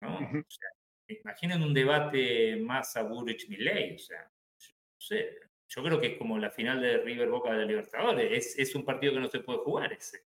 [0.00, 0.14] ¿no?
[0.14, 0.68] o sea,
[1.08, 3.94] imaginen un debate más a Burrich Milley.
[3.94, 5.36] O sea, yo, no sé,
[5.68, 8.30] yo creo que es como la final de River Boca de Libertadores.
[8.32, 10.24] Es, es un partido que no se puede jugar ese.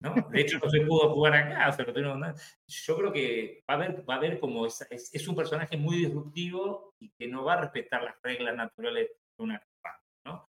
[0.00, 0.14] ¿no?
[0.30, 1.68] De hecho, no se pudo jugar acá.
[1.68, 2.34] O sea, no
[2.66, 5.76] yo creo que va a haber, va a haber como es, es, es, un personaje
[5.76, 10.04] muy disruptivo y que no va a respetar las reglas naturales de una campaña.
[10.26, 10.50] ¿no?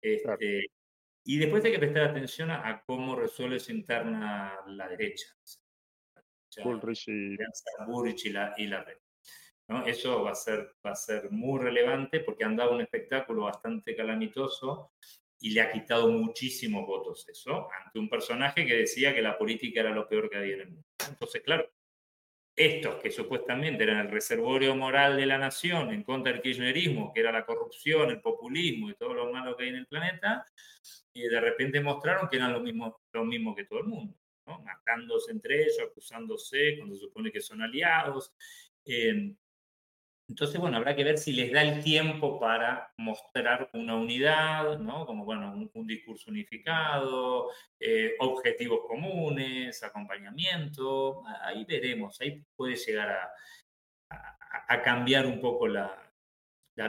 [0.00, 0.38] Este, claro.
[1.26, 5.26] Y después hay que prestar atención a, a cómo resuelve su interna la derecha.
[6.54, 7.36] Sea, Bullrich y...
[7.86, 8.98] Bullrich y la, y la red.
[9.68, 9.84] ¿no?
[9.86, 13.96] Eso va a, ser, va a ser muy relevante porque han dado un espectáculo bastante
[13.96, 14.92] calamitoso
[15.40, 19.80] y le ha quitado muchísimos votos eso ante un personaje que decía que la política
[19.80, 20.86] era lo peor que había en el mundo.
[21.08, 21.70] Entonces, claro,
[22.56, 27.20] estos que supuestamente eran el reservorio moral de la nación en contra del kirchnerismo, que
[27.20, 30.46] era la corrupción, el populismo y todo lo malo que hay en el planeta,
[31.12, 34.16] y de repente mostraron que eran lo mismo, lo mismo que todo el mundo,
[34.46, 38.32] matándose entre ellos, acusándose cuando se supone que son aliados.
[38.84, 39.34] Eh,
[40.28, 45.04] Entonces, bueno, habrá que ver si les da el tiempo para mostrar una unidad, ¿no?
[45.04, 51.22] Como, bueno, un, discurso unificado, eh, objetivos comunes, acompañamiento.
[51.42, 56.00] Ahí veremos, ahí puede llegar a, cambiar un poco la,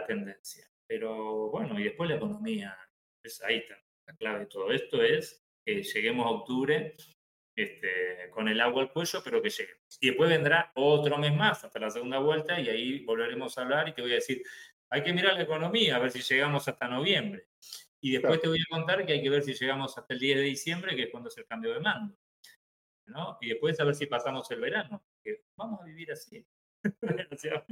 [0.08, 0.66] tendencia.
[0.88, 2.78] Pero bueno, y después la economía,
[3.45, 3.76] ahí está.
[4.08, 6.95] La clave de todo esto es que lleguemos a octubre
[7.56, 9.74] este, con el agua al cuello, pero que llegue.
[10.01, 13.88] Y después vendrá otro mes más hasta la segunda vuelta y ahí volveremos a hablar
[13.88, 14.43] y te voy a decir,
[14.89, 17.47] hay que mirar la economía, a ver si llegamos hasta noviembre.
[18.01, 20.38] Y después te voy a contar que hay que ver si llegamos hasta el 10
[20.38, 22.16] de diciembre, que es cuando es el cambio de mando.
[23.08, 23.38] ¿no?
[23.41, 26.45] Y después a ver si pasamos el verano, que vamos a vivir así.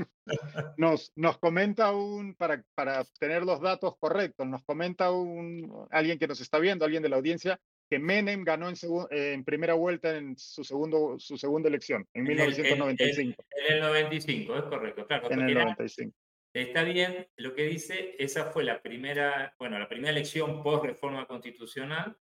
[0.78, 6.26] nos, nos comenta un, para, para tener los datos correctos, nos comenta un, alguien que
[6.26, 7.60] nos está viendo, alguien de la audiencia,
[7.90, 8.76] que Menem ganó en,
[9.10, 13.44] en, primera vuelta en su, segundo, su segunda elección, en, 1995.
[13.68, 15.30] En, el 95, es correcto, claro.
[15.30, 16.16] En el 95.
[16.54, 21.26] Está bien, lo que dice, esa fue la primera, bueno, la primera elección post reforma
[21.26, 22.16] constitucional,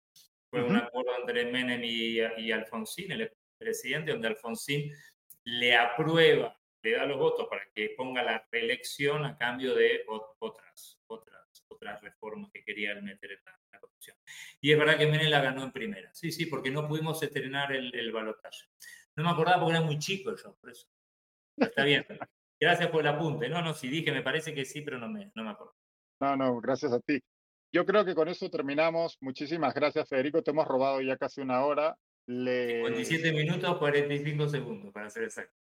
[0.51, 4.93] fue un acuerdo entre Menem y, y Alfonsín, el presidente, donde Alfonsín
[5.45, 10.05] le aprueba, le da los votos para que ponga la reelección a cambio de
[10.39, 11.46] otras, otras,
[11.87, 13.57] otras reformas que querían meter en la
[14.61, 16.13] y es verdad que Menem la ganó en primera.
[16.13, 18.67] Sí, sí, porque no pudimos estrenar el, el balotaje.
[19.17, 20.87] No me acordaba porque era muy chico yo, por eso.
[21.57, 22.05] Está bien.
[22.61, 23.49] Gracias por el apunte.
[23.49, 25.75] No, no, si dije, me parece que sí, pero no me, no me acuerdo.
[26.21, 27.21] No, no, gracias a ti.
[27.71, 29.19] Yo creo que con eso terminamos.
[29.21, 30.43] Muchísimas gracias, Federico.
[30.43, 31.95] Te hemos robado ya casi una hora.
[32.27, 32.79] Le...
[32.79, 35.55] 57 minutos, 45 segundos, para ser exacto.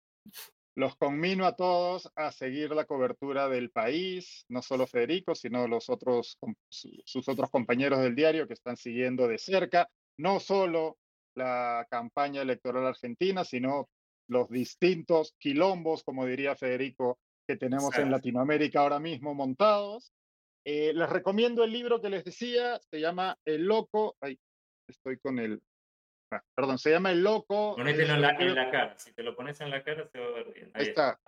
[0.77, 5.89] Los conmino a todos a seguir la cobertura del país, no solo Federico, sino los
[5.89, 6.37] otros,
[6.69, 10.99] sus otros compañeros del diario que están siguiendo de cerca, no solo
[11.37, 13.89] la campaña electoral argentina, sino
[14.29, 20.13] los distintos quilombos, como diría Federico, que tenemos en Latinoamérica ahora mismo montados.
[20.65, 24.17] Eh, les recomiendo el libro que les decía, se llama El Loco.
[24.21, 24.41] Ay,
[24.89, 25.63] estoy con el,
[26.55, 27.75] perdón, se llama El Loco.
[27.77, 30.27] Ponételo en la, en la, cara, si te lo pones en la cara se va
[30.27, 30.71] a ver bien.
[30.75, 31.21] Ahí, está.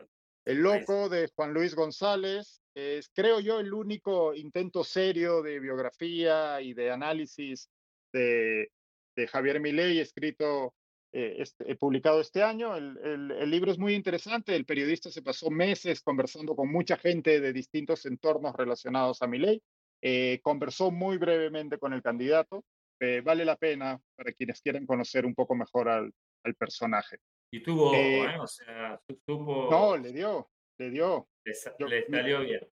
[0.44, 6.60] El Loco de Juan Luis González es, creo yo, el único intento serio de biografía
[6.60, 7.68] y de análisis
[8.12, 8.70] de,
[9.16, 10.74] de Javier Milei escrito,
[11.12, 12.76] eh, este, publicado este año.
[12.76, 14.54] El, el, el, libro es muy interesante.
[14.54, 19.60] El periodista se pasó meses conversando con mucha gente de distintos entornos relacionados a Milei.
[20.02, 22.64] Eh, conversó muy brevemente con el candidato
[23.00, 26.12] eh, vale la pena para quienes quieren conocer un poco mejor al,
[26.44, 27.18] al personaje.
[27.52, 28.38] Y tuvo, eh, ¿eh?
[28.38, 29.68] o sea, supo...
[29.70, 31.28] No, le dio, le dio.
[31.44, 31.52] Le,
[31.88, 32.68] le salió bien.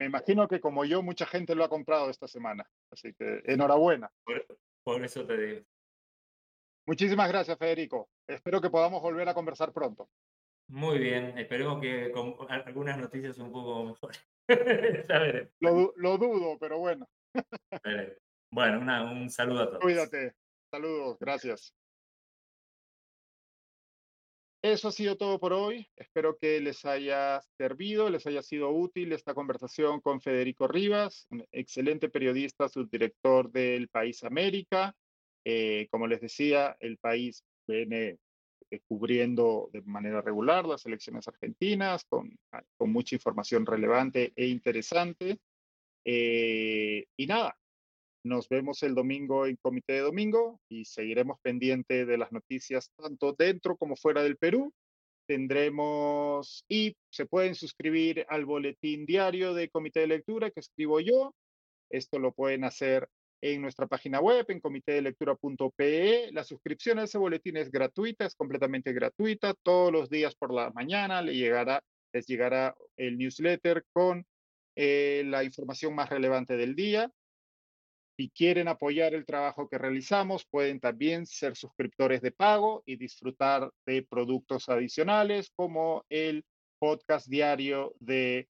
[0.00, 2.64] Me imagino que como yo, mucha gente lo ha comprado esta semana.
[2.92, 4.10] Así que enhorabuena.
[4.24, 4.46] Por,
[4.84, 5.66] por eso te digo.
[6.86, 8.08] Muchísimas gracias, Federico.
[8.26, 10.08] Espero que podamos volver a conversar pronto.
[10.68, 14.26] Muy bien, esperemos que con algunas noticias un poco mejores.
[15.60, 17.06] lo, lo, dudo, pero bueno.
[18.50, 18.80] Bueno,
[19.12, 19.80] un saludo a todos.
[19.80, 20.34] Cuídate.
[20.70, 21.74] Saludos, gracias.
[24.60, 25.88] Eso ha sido todo por hoy.
[25.96, 31.46] Espero que les haya servido, les haya sido útil esta conversación con Federico Rivas, un
[31.52, 34.96] excelente periodista, subdirector del País América.
[35.44, 38.18] Eh, como les decía, el país viene
[38.70, 42.36] eh, cubriendo de manera regular las elecciones argentinas con,
[42.76, 45.38] con mucha información relevante e interesante.
[46.04, 47.56] Eh, y nada,
[48.28, 53.32] nos vemos el domingo en Comité de Domingo y seguiremos pendiente de las noticias tanto
[53.32, 54.72] dentro como fuera del Perú.
[55.26, 61.34] Tendremos y se pueden suscribir al boletín diario de Comité de Lectura que escribo yo.
[61.90, 63.08] Esto lo pueden hacer
[63.40, 66.30] en nuestra página web, en comitedelectura.pe.
[66.32, 69.54] La suscripción a ese boletín es gratuita, es completamente gratuita.
[69.62, 74.26] Todos los días por la mañana le llegará, les llegará el newsletter con
[74.76, 77.10] eh, la información más relevante del día.
[78.18, 83.70] Si quieren apoyar el trabajo que realizamos, pueden también ser suscriptores de pago y disfrutar
[83.86, 86.44] de productos adicionales como el
[86.80, 88.48] podcast diario de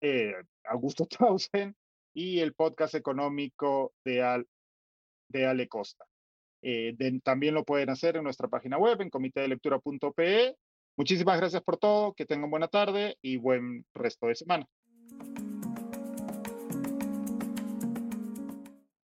[0.00, 0.34] eh,
[0.64, 1.76] Augusto Tausen
[2.14, 4.46] y el podcast económico de,
[5.28, 6.06] de Ale Costa.
[6.62, 10.56] Eh, también lo pueden hacer en nuestra página web en comitedelectura.pe.
[10.96, 14.66] Muchísimas gracias por todo, que tengan buena tarde y buen resto de semana.